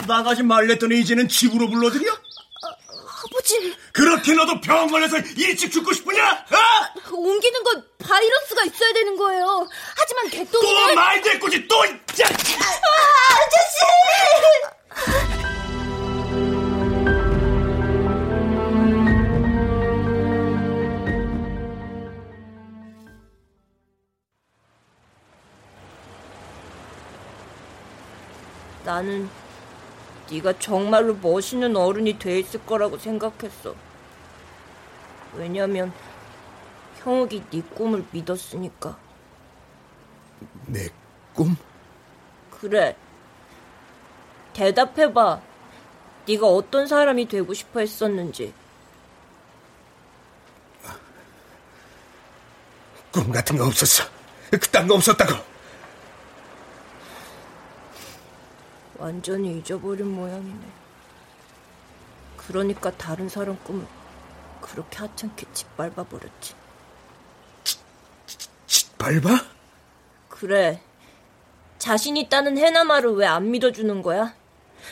나가지 0.08 0.44
말랬더니 0.44 1.00
이제는 1.02 1.28
집으로 1.28 1.70
불러들여? 1.70 2.12
그렇게 3.92 4.34
너도 4.34 4.60
병 4.62 4.88
걸려서 4.88 5.18
일찍 5.38 5.72
죽고 5.72 5.94
싶으냐? 5.94 6.32
어? 6.32 7.16
옮기는 7.16 7.64
건 7.64 7.86
바이러스가 8.00 8.64
있어야 8.66 8.94
되는 8.94 9.16
거예요. 9.18 9.68
하지만 9.96 10.30
개똥이는 10.30 10.88
또 10.90 10.96
말도 10.96 11.30
했고지 11.32 11.68
또 11.68 11.86
야! 11.86 11.92
아, 11.92 12.30
아저씨! 13.44 13.84
나는 28.86 29.30
네가 30.34 30.58
정말로 30.58 31.14
멋있는 31.14 31.76
어른이 31.76 32.18
돼 32.18 32.40
있을 32.40 32.66
거라고 32.66 32.98
생각했어. 32.98 33.76
왜냐면 35.36 35.94
형욱이 36.98 37.44
네 37.52 37.62
꿈을 37.76 38.04
믿었으니까. 38.12 38.98
내 40.66 40.90
꿈? 41.36 41.56
그래. 42.50 42.96
대답해봐. 44.54 45.42
네가 46.28 46.48
어떤 46.48 46.88
사람이 46.88 47.28
되고 47.28 47.54
싶어 47.54 47.82
했었는지. 47.82 48.54
꿈 53.12 53.32
같은 53.32 53.56
거 53.58 53.68
없었어. 53.68 54.04
그딴 54.50 54.88
거 54.88 54.96
없었다고. 54.96 55.53
완전히 59.08 59.58
잊어버린 59.58 60.08
모양이네. 60.08 60.66
그러니까 62.38 62.90
다른 62.92 63.28
사람 63.28 63.58
꿈을 63.62 63.86
그렇게 64.62 64.98
하찮게 64.98 65.46
짓밟아 65.54 66.06
버렸지. 66.06 66.54
짓밟아? 68.66 69.44
그래. 70.30 70.82
자신 71.80 72.16
있다는 72.16 72.58
해나마를 72.58 73.12
왜 73.12 73.26
안 73.28 73.52
믿어주는 73.52 74.02
거야? 74.02 74.34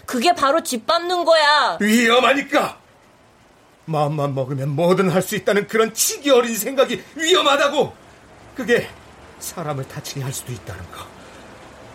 그게 0.06 0.34
바로 0.36 0.62
짓밟는 0.62 1.24
거야. 1.24 1.78
위험하니까. 1.80 2.80
마음만 3.86 4.36
먹으면 4.36 4.70
뭐든 4.76 5.10
할 5.10 5.22
수 5.22 5.38
있다는 5.38 5.68
그런 5.68 5.94
치기 5.94 6.30
어린 6.32 6.54
생각이 6.58 7.02
위험하다고. 7.16 7.94
그게 8.56 8.90
사람을 9.40 9.88
다치게 9.88 10.22
할 10.22 10.34
수도 10.34 10.52
있다는 10.52 10.84
거. 10.92 11.08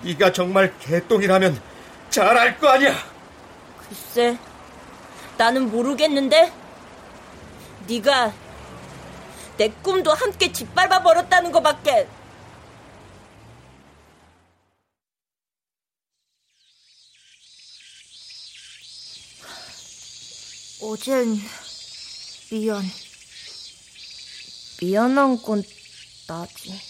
네가 0.02 0.32
정말 0.32 0.74
개똥이라면 0.78 1.75
잘 2.16 2.34
알 2.34 2.58
거 2.58 2.68
아니야. 2.68 2.96
글쎄, 3.78 4.38
나는 5.36 5.70
모르겠는데 5.70 6.50
네가 7.86 8.32
내 9.58 9.68
꿈도 9.68 10.14
함께 10.14 10.50
짓밟아 10.50 11.02
버렸다는 11.02 11.52
거밖에. 11.52 12.08
어젠 20.80 21.38
미안. 22.50 22.82
미안한 24.80 25.42
건 25.42 25.62
나지. 26.26 26.80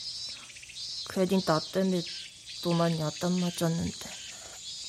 괜히 1.11 1.45
나 1.45 1.59
때문에 1.73 2.01
너만 2.65 2.97
야단 3.01 3.41
맞았는데. 3.41 4.26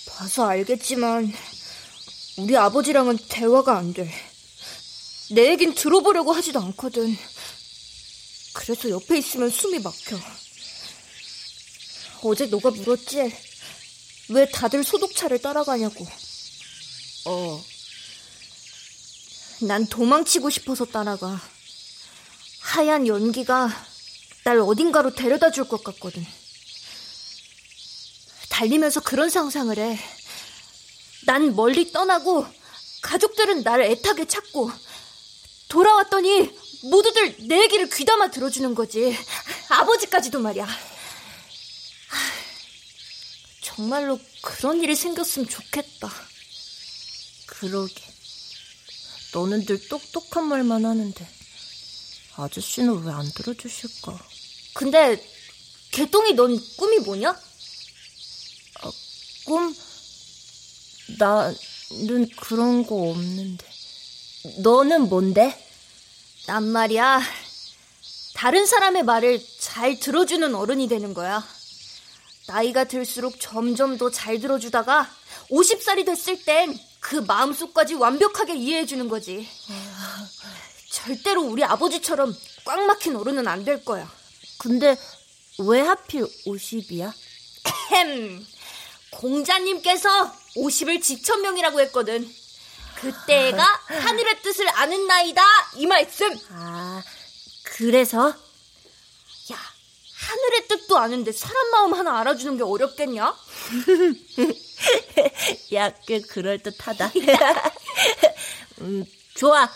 봐서 0.08 0.46
알겠지만 0.48 1.32
우리 2.38 2.56
아버지랑은 2.56 3.18
대화가 3.30 3.78
안 3.78 3.94
돼. 3.94 4.10
내 5.32 5.52
얘긴 5.52 5.74
들어보려고 5.76 6.32
하지도 6.34 6.60
않거든. 6.60 7.16
그래서 8.54 8.90
옆에 8.90 9.18
있으면 9.18 9.50
숨이 9.50 9.80
막혀. 9.80 10.18
어제 12.24 12.46
너가 12.48 12.72
물었지? 12.72 13.36
왜 14.30 14.50
다들 14.50 14.84
소독차를 14.84 15.40
따라가냐고. 15.42 16.06
어. 17.26 17.64
난 19.62 19.86
도망치고 19.88 20.50
싶어서 20.50 20.86
따라가. 20.86 21.40
하얀 22.62 23.08
연기가 23.08 23.70
날 24.44 24.60
어딘가로 24.60 25.16
데려다 25.16 25.52
줄 25.52 25.68
것 25.68 25.84
같거든. 25.84 26.26
달리면서 28.58 29.02
그런 29.02 29.30
상상을 29.30 29.78
해. 29.78 30.00
난 31.28 31.56
멀리 31.56 31.92
떠나고 31.92 32.48
가족들은 33.04 33.62
나를 33.62 33.86
애타게 33.86 34.26
찾고 34.26 34.72
돌아왔더니 35.70 36.50
모두들 36.90 37.48
내 37.48 37.62
얘기를 37.62 37.88
귀담아 37.88 38.32
들어주는 38.32 38.74
거지. 38.74 39.16
아버지까지도 39.70 40.40
말이야. 40.40 40.68
정말로 43.62 44.20
그런 44.42 44.82
일이 44.82 44.96
생겼으면 44.96 45.48
좋겠다. 45.48 46.12
그러게. 47.46 48.02
너는 49.36 49.66
늘 49.68 49.88
똑똑한 49.88 50.46
말만 50.48 50.84
하는데 50.84 51.30
아저씨는 52.38 53.04
왜 53.06 53.12
안 53.14 53.30
들어주실까? 53.36 54.20
근데 54.74 55.24
개똥이 55.92 56.34
넌 56.34 56.60
꿈이 56.78 57.00
뭐냐? 57.00 57.40
아, 59.48 59.50
꿈? 59.50 59.74
나는 61.18 62.28
그런 62.36 62.86
거 62.86 62.96
없는데. 63.12 63.66
너는 64.60 65.08
뭔데? 65.10 65.58
난 66.48 66.64
말이야. 66.68 67.22
다른 68.34 68.66
사람의 68.66 69.04
말을 69.04 69.42
잘 69.60 70.00
들어주는 70.00 70.54
어른이 70.54 70.88
되는 70.90 71.14
거야. 71.14 71.46
나이가 72.48 72.84
들수록 72.84 73.40
점점 73.40 73.98
더 73.98 74.10
잘 74.10 74.40
들어주다가 74.40 75.10
50살이 75.50 76.06
됐을 76.06 76.44
땐 76.44 76.78
그 77.00 77.16
마음속까지 77.16 77.94
완벽하게 77.94 78.56
이해해주는 78.58 79.08
거지. 79.08 79.48
절대로 80.92 81.44
우리 81.44 81.64
아버지처럼 81.64 82.36
꽉 82.66 82.82
막힌 82.82 83.16
어른은 83.16 83.48
안 83.48 83.64
될 83.64 83.86
거야. 83.86 84.12
근데 84.58 84.98
왜 85.60 85.80
하필 85.80 86.26
50이야? 86.46 87.14
햄. 89.14 89.20
공자님께서 89.20 90.32
50을 90.56 91.02
지천명이라고 91.02 91.82
했거든. 91.82 92.30
그때가 92.96 93.64
하늘의 93.88 94.42
뜻을 94.42 94.68
아는 94.70 95.06
나이다 95.08 95.42
이 95.76 95.86
말씀. 95.86 96.34
아, 96.52 97.04
그래서? 97.64 98.30
야, 99.52 99.58
하늘의 100.16 100.68
뜻도 100.68 100.98
아는데 100.98 101.32
사람 101.32 101.70
마음 101.72 101.94
하나 101.94 102.20
알아주는 102.20 102.58
게 102.58 102.64
어렵겠냐? 102.64 103.36
야, 105.74 105.94
꽤 106.08 106.22
그럴 106.22 106.60
듯하다. 106.64 107.12
음, 108.82 109.06
좋아. 109.36 109.70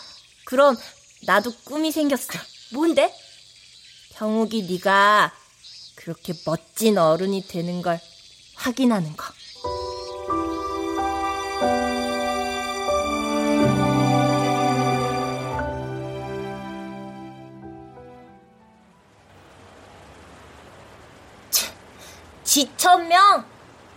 그럼 0.44 0.76
나도 1.22 1.52
꿈이 1.64 1.92
생겼어. 1.92 2.32
뭔데? 2.72 3.14
형욱이 4.12 4.62
네가 4.64 5.32
그렇게 5.94 6.32
멋진 6.44 6.98
어른이 6.98 7.46
되는 7.46 7.82
걸 7.82 8.00
확인하는 8.62 9.16
거. 9.16 9.32
지천명 22.44 23.44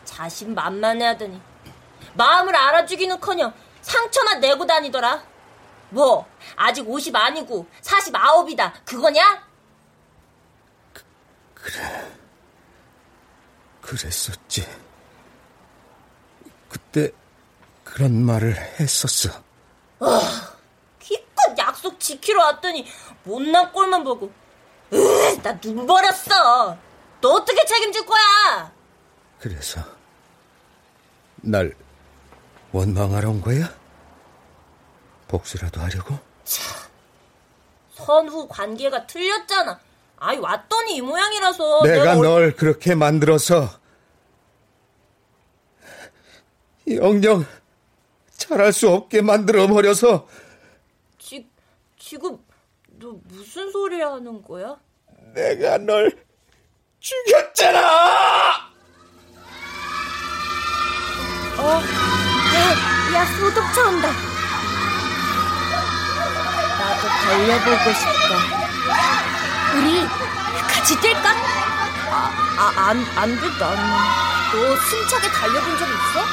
자신 0.04 0.56
만만해하더니 0.56 1.40
마음을 2.14 2.56
알아주기는커녕 2.56 3.54
상처만 3.82 4.40
내고 4.40 4.66
다니더라. 4.66 5.24
뭐 5.90 6.26
아직 6.56 6.90
50 6.90 7.16
아니고 7.16 7.68
49이다 7.82 8.72
그거냐? 8.86 9.46
그래. 11.54 12.25
그랬었지. 13.86 14.68
그때 16.70 17.12
그런 17.84 18.24
말을 18.26 18.56
했었어. 18.80 19.30
어, 20.00 20.20
기껏 21.00 21.58
약속 21.58 22.00
지키러 22.00 22.42
왔더니 22.44 22.86
못난 23.24 23.72
꼴만 23.72 24.04
보고 24.04 24.32
으, 24.92 25.42
나 25.42 25.58
눈버렸어. 25.64 26.78
너 27.22 27.30
어떻게 27.30 27.64
책임질 27.66 28.06
거야? 28.06 28.72
그래서 29.40 29.82
날 31.38 31.74
원망하러 32.72 33.30
온 33.30 33.42
거야? 33.42 33.74
복수라도 35.28 35.80
하려고? 35.82 36.20
선후 37.96 38.48
관계가 38.48 39.08
틀렸잖아. 39.08 39.80
아이 40.18 40.38
왔더니 40.38 40.96
이 40.96 41.02
모양이라서 41.02 41.84
내가, 41.84 41.98
내가 41.98 42.16
널 42.16 42.56
그렇게 42.56 42.96
만들어서 42.96 43.70
영영 46.88 47.46
잘할 48.38 48.72
수 48.74 48.90
없게 48.90 49.22
만들어 49.22 49.68
버려서 49.68 50.28
지, 51.18 51.48
지금 51.98 52.38
너 53.00 53.18
무슨 53.24 53.72
소리 53.72 54.02
하는 54.02 54.42
거야? 54.42 54.78
내가 55.34 55.78
널 55.80 56.26
죽였잖아! 57.00 58.76
어, 61.58 61.64
야, 61.64 63.16
야 63.16 63.26
소독차 63.38 63.88
온다. 63.90 64.12
나도 66.80 67.08
달려보고 67.08 67.94
싶다. 67.94 69.35
우리 69.74 70.06
같이 70.68 70.96
뛸까? 70.98 71.26
아, 72.12 72.32
아, 72.58 72.74
안, 72.90 73.06
안 73.16 73.40
돼, 73.40 73.48
나는. 73.60 73.84
너 74.54 74.76
숨차게 74.78 75.28
달려본 75.30 75.78
적 75.78 75.88
있어? 75.90 76.24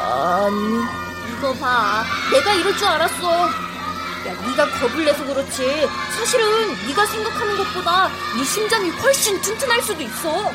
아니. 0.00 0.84
이거 1.32 1.52
봐. 1.54 2.04
내가 2.32 2.54
이럴 2.54 2.76
줄 2.76 2.86
알았어. 2.88 3.46
야, 3.46 4.34
네가 4.46 4.68
겁을 4.80 5.04
내서 5.04 5.24
그렇지. 5.24 5.88
사실은 6.18 6.76
네가 6.88 7.06
생각하는 7.06 7.56
것보다 7.56 8.10
네 8.36 8.44
심장이 8.44 8.90
훨씬 8.90 9.40
튼튼할 9.40 9.80
수도 9.82 10.02
있어. 10.02 10.52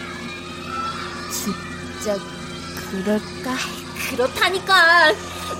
진짜 1.31 2.17
그럴까? 2.91 3.55
그렇다니까. 4.09 5.13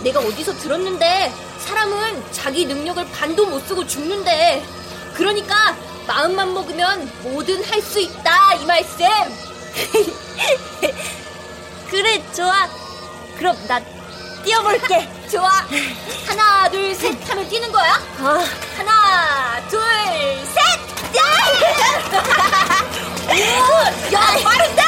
내가 0.04 0.20
어디서 0.20 0.54
들었는데 0.58 1.34
사람은 1.60 2.32
자기 2.34 2.66
능력을 2.66 3.08
반도 3.12 3.46
못 3.46 3.66
쓰고 3.66 3.88
죽는데. 3.88 4.66
그러니까 5.14 5.76
마음만 6.08 6.54
먹으면 6.54 7.12
뭐든 7.22 7.64
할 7.66 7.82
수 7.82 8.00
있다 8.00 8.54
이 8.56 8.66
말씀. 8.66 9.06
그래 11.90 12.24
좋아. 12.36 12.68
그럼 13.38 13.56
나 13.68 13.80
뛰어볼게. 14.44 15.08
좋아. 15.32 15.50
하나 16.28 16.70
둘 16.70 16.94
셋 16.96 17.16
하면 17.30 17.48
뛰는 17.50 17.72
거야. 17.72 17.94
어. 18.20 18.44
하나 18.78 19.62
둘 19.70 19.80
셋. 20.46 20.58
야! 21.16 21.22
오, 23.34 23.36
야 24.14 24.18
빠른데. 24.44 24.82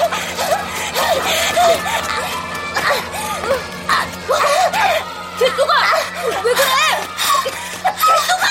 개똥아 5.60 5.74
왜 6.44 6.52
그래? 6.54 6.72
개똥아! 7.84 8.46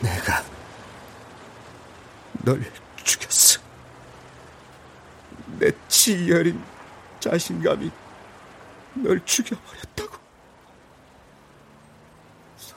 내가 0.00 0.44
널 2.44 2.62
죽였어. 3.02 3.60
내 5.58 5.72
치열인 5.88 6.62
자신감이 7.18 7.90
널 8.94 9.24
죽여버렸다고. 9.24 10.09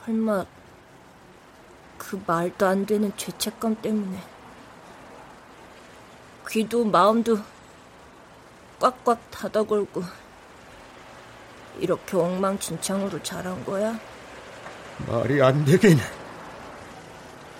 설마 0.04 0.44
그 1.96 2.22
말도 2.26 2.66
안 2.66 2.84
되는 2.84 3.12
죄책감 3.16 3.76
때문에 3.76 4.18
귀도 6.48 6.84
마음도 6.84 7.38
꽉꽉 8.78 9.18
닫아걸고 9.30 10.02
이렇게 11.78 12.16
엉망진창으로 12.16 13.22
자란 13.22 13.64
거야? 13.64 13.98
말이 15.08 15.42
안 15.42 15.64
되긴. 15.64 15.98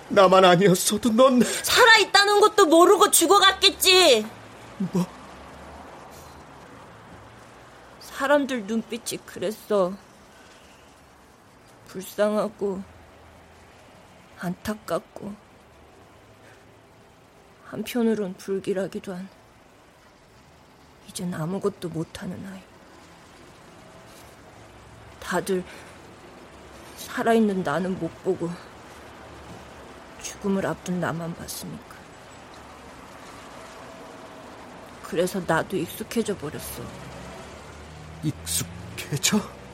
나만 0.07 0.45
아니었어도 0.45 1.09
넌 1.13 1.41
살아있다는 1.41 2.39
것도 2.39 2.67
모르고 2.67 3.09
죽어갔겠지. 3.09 4.25
뭐? 4.93 5.05
사람들 8.01 8.65
눈빛이 8.65 9.19
그랬어. 9.25 9.93
불쌍하고 11.95 12.83
안타깝고 14.37 15.33
한편으론 17.63 18.33
불길하기도 18.33 19.13
한 19.13 19.29
이젠 21.07 21.33
아무것도 21.33 21.87
못하는 21.87 22.45
아이. 22.47 22.61
다들 25.21 25.63
살아있는 26.97 27.63
나는 27.63 27.97
못 27.97 28.11
보고 28.25 28.49
죽음을 30.21 30.65
앞둔 30.65 30.99
나만 30.99 31.33
봤으니까. 31.33 31.95
그래서 35.01 35.39
나도 35.39 35.77
익숙해져 35.77 36.35
버렸어. 36.37 36.83
익숙해져? 38.21 39.64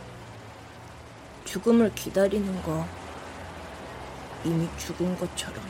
죽음을 1.55 1.93
기다리는 1.93 2.63
거 2.63 2.87
이미 4.45 4.69
죽은 4.77 5.17
것처럼. 5.17 5.61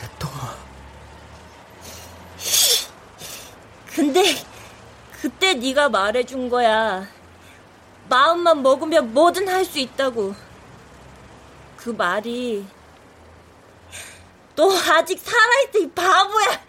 개똥아. 0.00 0.56
근데 3.92 4.36
그때 5.20 5.54
네가 5.54 5.88
말해준 5.88 6.48
거야. 6.48 7.08
마음만 8.08 8.62
먹으면 8.62 9.12
뭐든 9.12 9.48
할 9.48 9.64
수 9.64 9.80
있다고. 9.80 10.36
그 11.78 11.90
말이 11.90 12.64
너 14.54 14.70
아직 14.72 15.18
살아있어 15.18 15.78
이 15.80 15.90
바보야. 15.90 16.60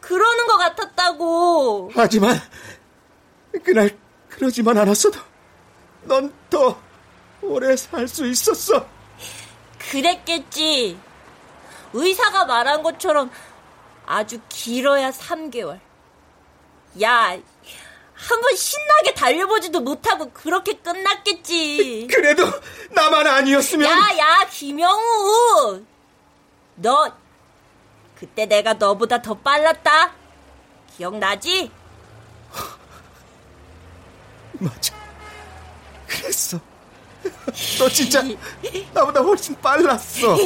그러는 0.00 0.46
것 0.46 0.56
같았다고. 0.56 1.90
하지만 1.94 2.40
그날 3.62 3.98
그러지만 4.30 4.78
않았어도 4.78 5.29
넌 6.04 6.32
더 6.48 6.80
오래 7.42 7.76
살 7.76 8.06
수 8.08 8.26
있었어. 8.26 8.86
그랬겠지. 9.90 10.98
의사가 11.92 12.44
말한 12.44 12.82
것처럼 12.82 13.30
아주 14.06 14.40
길어야 14.48 15.10
3개월. 15.10 15.80
야, 17.02 17.36
한 18.14 18.40
번 18.40 18.54
신나게 18.56 19.14
달려보지도 19.14 19.80
못하고 19.80 20.30
그렇게 20.32 20.74
끝났겠지. 20.74 22.08
그래도 22.12 22.44
나만 22.90 23.26
아니었으면. 23.26 23.90
야, 23.90 24.18
야, 24.18 24.46
김영우. 24.50 25.82
너, 26.76 27.12
그때 28.18 28.46
내가 28.46 28.74
너보다 28.74 29.20
더 29.22 29.34
빨랐다. 29.34 30.12
기억나지? 30.96 31.70
맞아. 34.60 34.99
그랬어. 36.20 36.58
너 37.78 37.88
진짜 37.88 38.22
나보다 38.92 39.20
훨씬 39.20 39.54
빨랐어. 39.60 40.36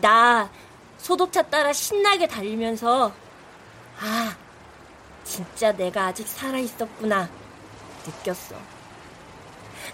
나 0.00 0.50
소독차 0.98 1.42
따라 1.42 1.72
신나게 1.72 2.26
달리면서 2.26 3.12
아 4.00 4.36
진짜 5.24 5.72
내가 5.72 6.06
아직 6.06 6.26
살아 6.26 6.58
있었구나 6.58 7.28
느꼈어. 8.06 8.56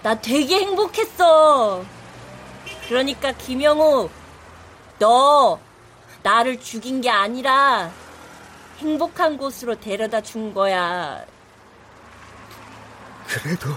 나 0.02 0.20
되게 0.20 0.61
행복했어. 0.61 1.84
그러니까 2.88 3.32
김영우 3.32 4.09
너 4.98 5.59
나를 6.22 6.61
죽인 6.61 7.00
게 7.00 7.11
아니라 7.11 7.90
행복한 8.78 9.36
곳으로 9.36 9.78
데려다 9.78 10.20
준 10.20 10.52
거야. 10.52 11.24
그래도 13.26 13.70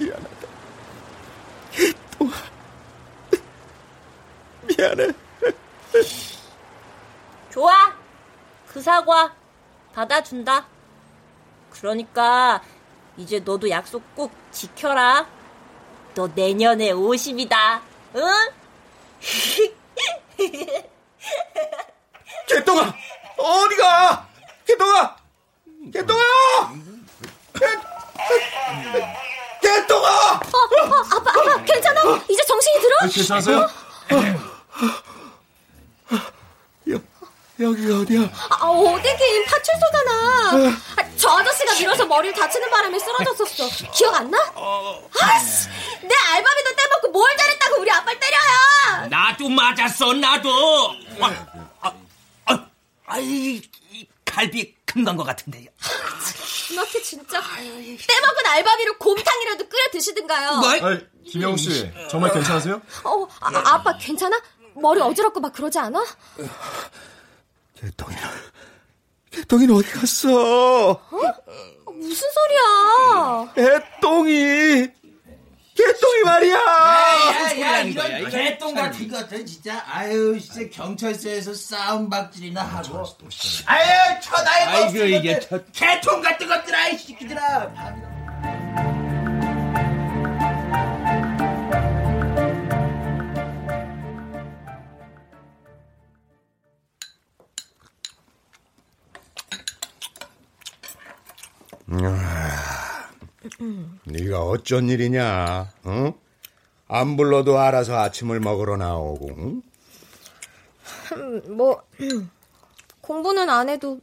미안하다. 0.00 0.48
또 2.18 2.28
미안해. 4.66 5.12
좋아. 7.50 7.94
그 8.66 8.80
사과 8.80 9.34
받아준다. 9.92 10.66
그러니까 11.70 12.62
이제 13.16 13.40
너도 13.40 13.68
약속 13.68 14.02
꼭 14.14 14.32
지켜라. 14.50 15.28
너 16.14 16.28
내년에 16.34 16.92
50이다. 16.92 17.82
응? 18.16 18.22
개똥아 22.48 22.94
어디가? 23.36 24.28
개똥아 24.64 25.16
개똥아 25.92 26.22
개똥아 27.52 29.10
어, 29.68 29.96
어, 29.96 31.04
아빠, 31.16 31.30
아빠, 31.30 31.64
괜찮아? 31.64 32.00
이제 32.28 32.42
정신이 32.44 32.80
들어? 32.80 32.96
괜찮으세요? 33.12 33.70
여, 36.88 37.00
여기 37.60 37.92
어디야? 37.92 38.20
아, 38.50 38.66
어디긴 38.66 39.44
파출소잖아. 39.44 40.12
아, 40.96 41.10
저 41.16 41.28
아저씨가 41.38 41.74
밀어서 41.74 42.06
머리를 42.06 42.34
다치는 42.34 42.70
바람에 42.70 42.98
쓰러졌었어. 42.98 43.68
기억 43.92 44.14
안 44.14 44.30
나? 44.30 44.38
아씨, 45.20 45.68
내 46.02 46.14
알바비도 46.32 46.76
떼먹고 46.76 47.08
뭘 47.10 47.36
잘했다고 47.36 47.80
우리 47.80 47.90
아빠를 47.90 48.18
때려요. 48.18 49.06
나도 49.10 49.48
맞았어, 49.50 50.14
나도. 50.14 50.50
아, 51.20 51.46
아, 51.82 51.92
아, 52.46 52.66
아이, 53.06 53.60
갈비 54.30 54.76
금간 54.84 55.16
것 55.16 55.24
같은데요. 55.24 55.68
이렇게 56.70 57.02
진짜 57.02 57.40
떼먹은 57.40 58.46
알바비로 58.46 58.98
곰탕이라도 58.98 59.68
끓여 59.68 59.80
드시든가요. 59.92 60.56
뭐? 60.58 60.68
아이, 60.70 61.06
김영우 61.26 61.56
씨, 61.56 61.90
정말 62.08 62.32
괜찮으세요? 62.32 62.80
어, 63.04 63.26
아, 63.40 63.74
아빠 63.74 63.96
괜찮아? 63.98 64.40
머리 64.74 65.00
어지럽고 65.00 65.40
막 65.40 65.52
그러지 65.52 65.78
않아? 65.80 66.04
개똥이는 67.74 68.22
개똥이는 69.32 69.74
어디 69.74 69.90
갔어? 69.90 70.90
어? 70.92 71.08
무슨 71.92 72.28
소리야? 72.32 73.52
개똥이 73.54 74.88
개똥이 76.10 76.22
말이야. 76.24 76.54
야, 76.54 77.60
야, 77.60 77.80
이런 77.80 78.30
개똥 78.30 78.74
같은 78.74 79.08
것들 79.08 79.46
진짜. 79.46 79.82
아유 79.86 80.38
진짜 80.40 80.68
경찰서에서 80.70 81.54
싸움 81.54 82.10
박질이나 82.10 82.62
하고. 82.62 83.04
아유 83.66 84.20
천하에 84.20 84.64
아이고, 84.64 85.04
이게 85.04 85.40
저... 85.40 85.62
개똥 85.72 86.20
같은 86.20 86.48
것들 86.48 86.74
아이 86.74 86.96
새끼들아 86.98 87.72
어쩐 104.50 104.88
일이냐? 104.88 105.72
응? 105.86 106.12
안 106.88 107.16
불러도 107.16 107.58
알아서 107.58 107.96
아침을 107.98 108.40
먹으러 108.40 108.76
나오고. 108.76 109.28
응? 109.38 109.62
음, 111.12 111.56
뭐 111.56 111.82
공부는 113.00 113.48
안 113.48 113.68
해도 113.68 114.00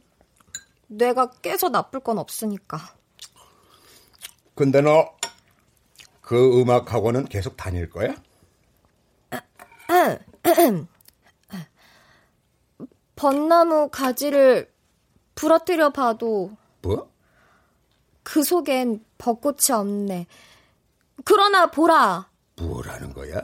뇌가 0.86 1.30
깨서 1.42 1.68
나쁠 1.68 2.00
건 2.00 2.18
없으니까. 2.18 2.78
근데 4.54 4.80
너 4.80 5.18
그 6.28 6.60
음악 6.60 6.92
학원은 6.92 7.24
계속 7.24 7.56
다닐 7.56 7.88
거야? 7.88 8.14
벚나무 13.16 13.88
가지를 13.88 14.70
부러뜨려 15.34 15.88
봐도 15.88 16.54
뭐? 16.82 17.10
그 18.30 18.42
속엔 18.42 19.02
벚꽃이 19.16 19.72
없네. 19.72 20.26
그러나 21.24 21.70
보라. 21.70 22.28
뭐라는 22.56 23.14
거야? 23.14 23.40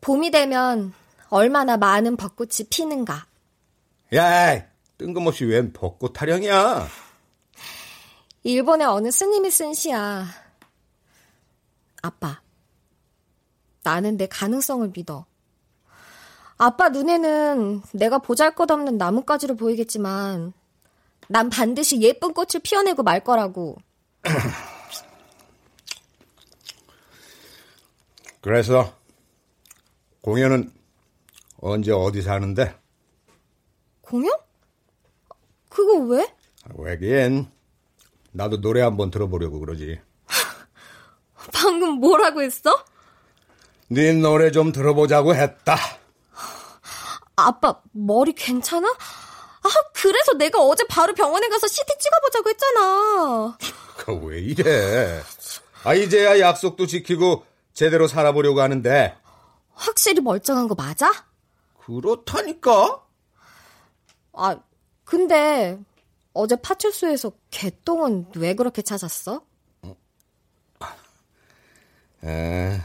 봄이 0.00 0.30
되면 0.30 0.94
얼마나 1.28 1.76
많은 1.76 2.16
벚꽃이 2.16 2.68
피는가. 2.70 3.26
야, 4.14 4.66
뜬금없이 4.96 5.44
웬 5.44 5.70
벚꽃 5.74 6.14
타령이야? 6.14 6.88
일본의 8.44 8.86
어느 8.86 9.10
스님이 9.10 9.50
쓴 9.50 9.74
시야. 9.74 10.24
아빠, 12.00 12.40
나는 13.82 14.16
내 14.16 14.26
가능성을 14.28 14.92
믿어. 14.96 15.26
아빠 16.56 16.88
눈에는 16.88 17.82
내가 17.92 18.16
보잘 18.18 18.54
것 18.54 18.70
없는 18.70 18.96
나뭇가지로 18.96 19.56
보이겠지만 19.56 20.54
난 21.28 21.50
반드시 21.50 22.00
예쁜 22.00 22.32
꽃을 22.32 22.62
피워내고 22.62 23.02
말 23.02 23.22
거라고. 23.22 23.76
그래서 28.40 28.94
공연은 30.20 30.72
언제 31.60 31.92
어디서 31.92 32.30
하는데? 32.30 32.78
공연? 34.00 34.32
그거 35.68 35.98
왜? 36.04 36.32
왜긴 36.74 37.50
나도 38.32 38.60
노래 38.60 38.82
한번 38.82 39.10
들어보려고 39.10 39.60
그러지. 39.60 40.00
방금 41.52 41.94
뭐라고 41.94 42.42
했어? 42.42 42.84
네 43.88 44.12
노래 44.12 44.50
좀 44.50 44.72
들어보자고 44.72 45.34
했다. 45.34 45.76
아빠 47.36 47.80
머리 47.92 48.32
괜찮아? 48.32 48.88
아 48.88 49.68
그래서 49.92 50.32
내가 50.34 50.60
어제 50.62 50.84
바로 50.88 51.12
병원에 51.14 51.48
가서 51.48 51.66
CT 51.68 51.92
찍어보자고 51.98 52.50
했잖아. 52.50 53.58
그왜 54.06 54.38
이래? 54.38 55.20
아 55.82 55.94
이제야 55.94 56.38
약속도 56.38 56.86
지키고 56.86 57.44
제대로 57.72 58.06
살아보려고 58.06 58.60
하는데. 58.60 59.16
확실히 59.74 60.20
멀쩡한 60.20 60.68
거 60.68 60.76
맞아? 60.76 61.10
그렇다니까. 61.84 63.04
아 64.32 64.60
근데 65.02 65.76
어제 66.32 66.54
파출소에서 66.54 67.32
개똥은 67.50 68.26
왜 68.36 68.54
그렇게 68.54 68.80
찾았어? 68.80 69.44
에, 72.24 72.80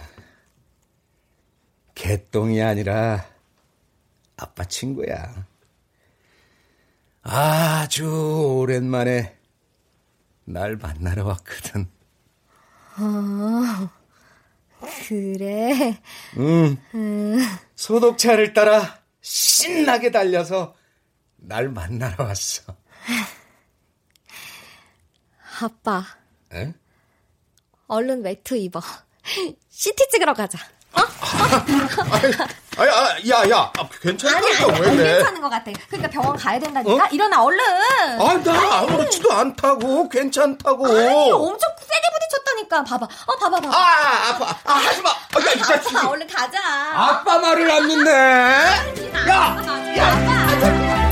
개똥이 1.94 2.64
아니라 2.64 3.26
아빠 4.38 4.64
친구야. 4.66 5.46
아주 7.22 8.58
오랜만에 8.58 9.38
날 10.52 10.76
만나러 10.76 11.26
왔거든. 11.26 11.90
아, 12.96 13.90
그래. 15.08 15.98
응. 16.38 16.78
음. 16.94 17.40
소독차를 17.76 18.54
따라 18.54 19.00
신나게 19.22 20.12
달려서 20.12 20.76
날 21.38 21.70
만나러 21.70 22.26
왔어. 22.26 22.76
아빠. 25.62 26.06
에? 26.54 26.74
얼른 27.88 28.24
외투 28.24 28.56
입어. 28.56 28.82
CT 29.70 30.10
찍으러 30.12 30.34
가자. 30.34 30.60
어? 30.94 31.00
아, 32.82 32.86
야, 32.88 33.16
야, 33.30 33.50
야, 33.50 33.72
아, 33.78 33.88
괜찮다니까 34.02 34.64
아니, 34.64 34.74
아니, 34.74 34.82
왜안 34.82 34.98
그래? 34.98 35.14
괜찮은 35.14 35.42
것 35.42 35.50
같아. 35.50 35.72
그러니까 35.88 36.10
병원 36.10 36.36
가야 36.36 36.60
된다니까. 36.60 37.04
어? 37.06 37.08
일어나, 37.12 37.44
얼른. 37.44 37.60
아, 38.20 38.44
나 38.44 38.78
아무렇지도 38.80 39.32
않다고, 39.32 40.10
괜찮다고. 40.10 40.88
아니, 40.88 41.32
엄청 41.32 41.70
세게 41.80 42.08
부딪혔다니까. 42.14 42.84
봐봐. 42.84 43.06
어, 43.06 43.36
봐봐, 43.38 43.60
봐봐. 43.62 43.78
아, 43.78 44.30
아파. 44.30 44.56
아, 44.66 44.74
하지 44.78 45.02
마. 45.04 45.12
아, 45.12 45.14
야, 45.46 45.52
이 45.54 45.60
자식이. 45.62 45.96
아빠, 45.96 46.10
얼른 46.10 46.28
가자. 46.28 46.60
아빠 46.96 47.38
말을 47.38 47.70
안 47.70 47.88
듣네. 47.88 48.12
야, 49.30 49.58
야, 49.98 51.12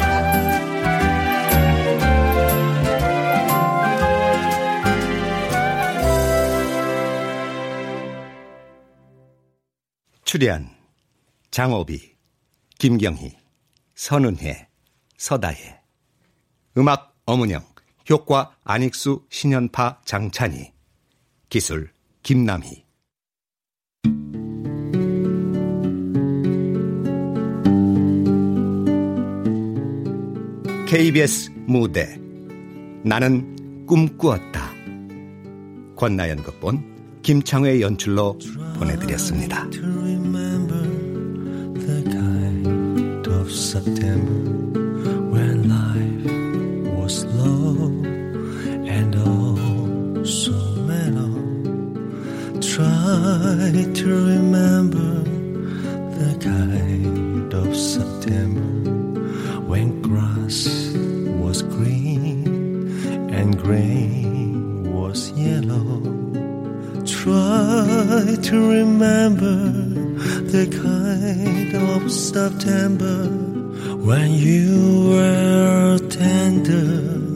출연 10.24 10.70
장호비, 11.51 12.15
김경희, 12.77 13.35
선은혜, 13.95 14.67
서다혜. 15.17 15.79
음악 16.77 17.15
엄은영, 17.25 17.65
효과 18.09 18.55
안익수, 18.63 19.25
신현파, 19.29 20.01
장찬희. 20.05 20.71
기술 21.49 21.91
김남희. 22.21 22.85
KBS 30.87 31.51
무대. 31.67 32.19
나는 33.03 33.85
꿈꾸었다. 33.85 34.71
권나연 35.95 36.43
극본 36.43 37.21
김창회 37.21 37.81
연출로 37.81 38.37
보내드렸습니다. 38.77 39.67
Of 43.49 43.55
September 43.55 44.51
when 45.31 45.69
life 45.69 46.93
was 46.97 47.21
slow 47.21 47.87
and 48.95 49.15
oh 49.17 50.23
so 50.23 50.51
mellow. 50.91 51.33
Try 52.61 53.71
to 54.01 54.07
remember 54.33 55.23
the 56.19 56.37
kind 56.39 57.51
of 57.51 57.75
September 57.75 58.91
when 59.61 59.99
grass 60.03 60.93
was 61.43 61.63
green 61.63 62.45
and 63.33 63.57
grain 63.57 64.93
was 64.93 65.31
yellow. 65.31 66.01
Try 67.03 68.37
to 68.43 68.69
remember 68.77 69.88
the 70.51 70.65
kind 70.81 71.75
of 71.75 72.11
September 72.11 73.27
when 73.97 74.31
you 74.31 75.09
were 75.11 75.99
tender 76.09 77.28